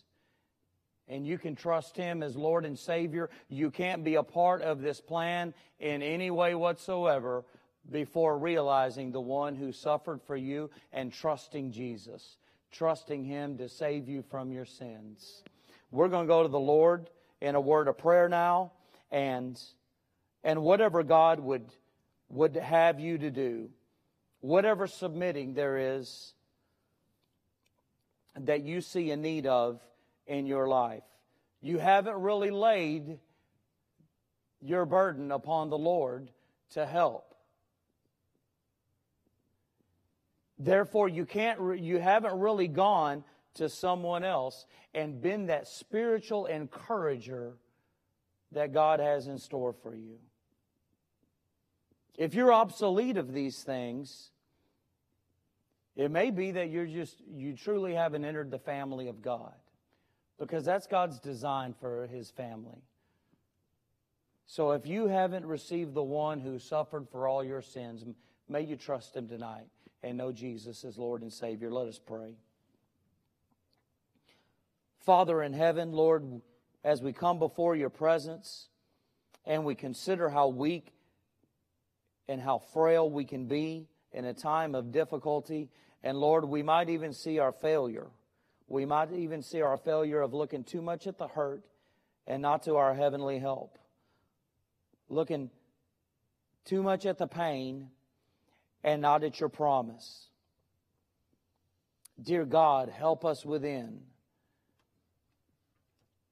And 1.08 1.26
you 1.26 1.38
can 1.38 1.54
trust 1.54 1.96
him 1.96 2.22
as 2.22 2.36
Lord 2.36 2.66
and 2.66 2.78
Savior. 2.78 3.30
You 3.48 3.70
can't 3.70 4.04
be 4.04 4.16
a 4.16 4.22
part 4.22 4.60
of 4.60 4.82
this 4.82 5.00
plan 5.00 5.54
in 5.78 6.02
any 6.02 6.30
way 6.30 6.54
whatsoever 6.54 7.44
before 7.90 8.38
realizing 8.38 9.12
the 9.12 9.20
one 9.20 9.54
who 9.54 9.72
suffered 9.72 10.22
for 10.22 10.36
you 10.36 10.70
and 10.92 11.12
trusting 11.12 11.72
Jesus, 11.72 12.36
trusting 12.72 13.24
Him 13.24 13.58
to 13.58 13.68
save 13.68 14.08
you 14.08 14.22
from 14.22 14.52
your 14.52 14.64
sins. 14.64 15.42
We're 15.90 16.08
going 16.08 16.26
to 16.26 16.32
go 16.32 16.42
to 16.42 16.48
the 16.48 16.58
Lord 16.58 17.08
in 17.40 17.54
a 17.54 17.60
word 17.60 17.88
of 17.88 17.98
prayer 17.98 18.28
now, 18.28 18.72
and, 19.10 19.60
and 20.42 20.62
whatever 20.62 21.02
God 21.02 21.40
would, 21.40 21.66
would 22.28 22.56
have 22.56 22.98
you 22.98 23.18
to 23.18 23.30
do, 23.30 23.70
whatever 24.40 24.86
submitting 24.86 25.54
there 25.54 25.96
is 25.96 26.32
that 28.36 28.62
you 28.62 28.80
see 28.80 29.10
a 29.10 29.16
need 29.16 29.46
of 29.46 29.80
in 30.26 30.46
your 30.46 30.66
life. 30.66 31.04
You 31.60 31.78
haven't 31.78 32.20
really 32.20 32.50
laid 32.50 33.18
your 34.60 34.86
burden 34.86 35.30
upon 35.30 35.70
the 35.70 35.78
Lord 35.78 36.30
to 36.70 36.84
help. 36.84 37.33
Therefore, 40.64 41.10
you 41.10 41.26
can't, 41.26 41.78
you 41.78 41.98
haven't 41.98 42.38
really 42.38 42.68
gone 42.68 43.22
to 43.56 43.68
someone 43.68 44.24
else 44.24 44.64
and 44.94 45.20
been 45.20 45.46
that 45.46 45.68
spiritual 45.68 46.46
encourager 46.46 47.58
that 48.52 48.72
God 48.72 48.98
has 48.98 49.26
in 49.26 49.36
store 49.36 49.74
for 49.74 49.94
you. 49.94 50.16
If 52.16 52.32
you're 52.32 52.52
obsolete 52.52 53.18
of 53.18 53.34
these 53.34 53.62
things, 53.62 54.30
it 55.96 56.10
may 56.10 56.30
be 56.30 56.52
that 56.52 56.70
you're 56.70 56.86
just, 56.86 57.22
you 57.30 57.54
truly 57.54 57.92
haven't 57.92 58.24
entered 58.24 58.50
the 58.50 58.58
family 58.58 59.08
of 59.08 59.20
God 59.20 59.52
because 60.38 60.64
that's 60.64 60.86
God's 60.86 61.20
design 61.20 61.74
for 61.78 62.06
his 62.06 62.30
family. 62.30 62.80
So 64.46 64.70
if 64.70 64.86
you 64.86 65.08
haven't 65.08 65.44
received 65.44 65.92
the 65.92 66.02
one 66.02 66.40
who 66.40 66.58
suffered 66.58 67.06
for 67.10 67.28
all 67.28 67.44
your 67.44 67.60
sins, 67.60 68.02
may 68.48 68.62
you 68.62 68.76
trust 68.76 69.14
him 69.14 69.28
tonight 69.28 69.66
and 70.04 70.18
know 70.18 70.30
Jesus 70.30 70.84
as 70.84 70.98
Lord 70.98 71.22
and 71.22 71.32
Savior. 71.32 71.70
Let 71.70 71.88
us 71.88 71.98
pray. 71.98 72.36
Father 75.00 75.42
in 75.42 75.52
heaven, 75.52 75.92
Lord, 75.92 76.42
as 76.84 77.02
we 77.02 77.12
come 77.12 77.38
before 77.38 77.74
your 77.74 77.90
presence 77.90 78.68
and 79.46 79.64
we 79.64 79.74
consider 79.74 80.28
how 80.28 80.48
weak 80.48 80.92
and 82.28 82.40
how 82.40 82.58
frail 82.58 83.10
we 83.10 83.24
can 83.24 83.46
be 83.46 83.88
in 84.12 84.24
a 84.24 84.34
time 84.34 84.74
of 84.74 84.92
difficulty, 84.92 85.70
and 86.02 86.18
Lord, 86.18 86.44
we 86.44 86.62
might 86.62 86.88
even 86.88 87.12
see 87.12 87.38
our 87.38 87.52
failure. 87.52 88.08
We 88.68 88.84
might 88.86 89.12
even 89.12 89.42
see 89.42 89.62
our 89.62 89.76
failure 89.76 90.20
of 90.20 90.32
looking 90.32 90.64
too 90.64 90.82
much 90.82 91.06
at 91.06 91.18
the 91.18 91.28
hurt 91.28 91.64
and 92.26 92.40
not 92.40 92.62
to 92.64 92.76
our 92.76 92.94
heavenly 92.94 93.38
help. 93.38 93.78
Looking 95.08 95.50
too 96.64 96.82
much 96.82 97.04
at 97.04 97.18
the 97.18 97.26
pain 97.26 97.90
and 98.84 99.00
not 99.00 99.24
at 99.24 99.40
your 99.40 99.48
promise. 99.48 100.28
Dear 102.22 102.44
God, 102.44 102.90
help 102.90 103.24
us 103.24 103.44
within 103.44 104.00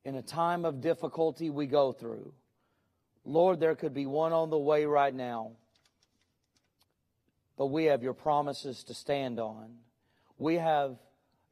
in 0.04 0.14
a 0.14 0.22
time 0.22 0.64
of 0.64 0.80
difficulty 0.80 1.48
we 1.50 1.66
go 1.66 1.92
through. 1.92 2.32
Lord, 3.24 3.58
there 3.58 3.74
could 3.74 3.94
be 3.94 4.06
one 4.06 4.32
on 4.32 4.50
the 4.50 4.58
way 4.58 4.84
right 4.84 5.14
now, 5.14 5.52
but 7.56 7.66
we 7.66 7.84
have 7.84 8.02
your 8.02 8.14
promises 8.14 8.84
to 8.84 8.94
stand 8.94 9.40
on. 9.40 9.76
We 10.38 10.56
have 10.56 10.96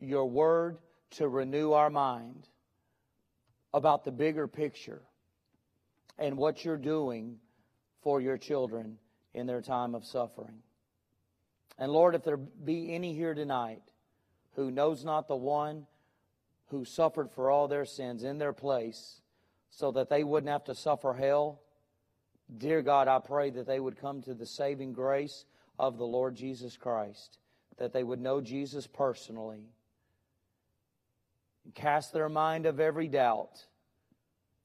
your 0.00 0.26
word 0.26 0.78
to 1.12 1.28
renew 1.28 1.72
our 1.72 1.90
mind 1.90 2.46
about 3.72 4.04
the 4.04 4.10
bigger 4.10 4.46
picture 4.48 5.00
and 6.18 6.36
what 6.36 6.64
you're 6.64 6.76
doing 6.76 7.36
for 8.02 8.20
your 8.20 8.36
children 8.36 8.98
in 9.32 9.46
their 9.46 9.62
time 9.62 9.94
of 9.94 10.04
suffering. 10.04 10.62
And 11.78 11.92
Lord, 11.92 12.14
if 12.14 12.24
there 12.24 12.36
be 12.36 12.94
any 12.94 13.14
here 13.14 13.34
tonight 13.34 13.82
who 14.54 14.70
knows 14.70 15.04
not 15.04 15.28
the 15.28 15.36
one 15.36 15.86
who 16.66 16.84
suffered 16.84 17.30
for 17.30 17.50
all 17.50 17.68
their 17.68 17.84
sins 17.84 18.22
in 18.22 18.38
their 18.38 18.52
place 18.52 19.20
so 19.70 19.90
that 19.92 20.08
they 20.08 20.24
wouldn't 20.24 20.50
have 20.50 20.64
to 20.64 20.74
suffer 20.74 21.14
hell, 21.14 21.60
dear 22.58 22.82
God, 22.82 23.08
I 23.08 23.18
pray 23.18 23.50
that 23.50 23.66
they 23.66 23.80
would 23.80 24.00
come 24.00 24.22
to 24.22 24.34
the 24.34 24.46
saving 24.46 24.92
grace 24.92 25.44
of 25.78 25.96
the 25.96 26.06
Lord 26.06 26.34
Jesus 26.34 26.76
Christ, 26.76 27.38
that 27.78 27.92
they 27.92 28.02
would 28.02 28.20
know 28.20 28.40
Jesus 28.40 28.86
personally, 28.86 29.70
and 31.64 31.74
cast 31.74 32.12
their 32.12 32.28
mind 32.28 32.66
of 32.66 32.80
every 32.80 33.08
doubt 33.08 33.64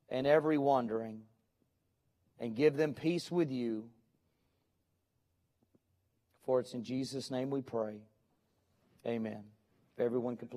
and 0.10 0.28
every 0.28 0.58
wondering, 0.58 1.22
and 2.40 2.56
give 2.56 2.76
them 2.76 2.94
peace 2.94 3.32
with 3.32 3.52
you. 3.52 3.90
For 6.46 6.60
it's 6.60 6.74
in 6.74 6.84
Jesus' 6.84 7.32
name 7.32 7.50
we 7.50 7.62
pray. 7.62 7.96
Amen. 9.06 9.44
If 9.98 10.04
everyone 10.04 10.38
complete. 10.38 10.54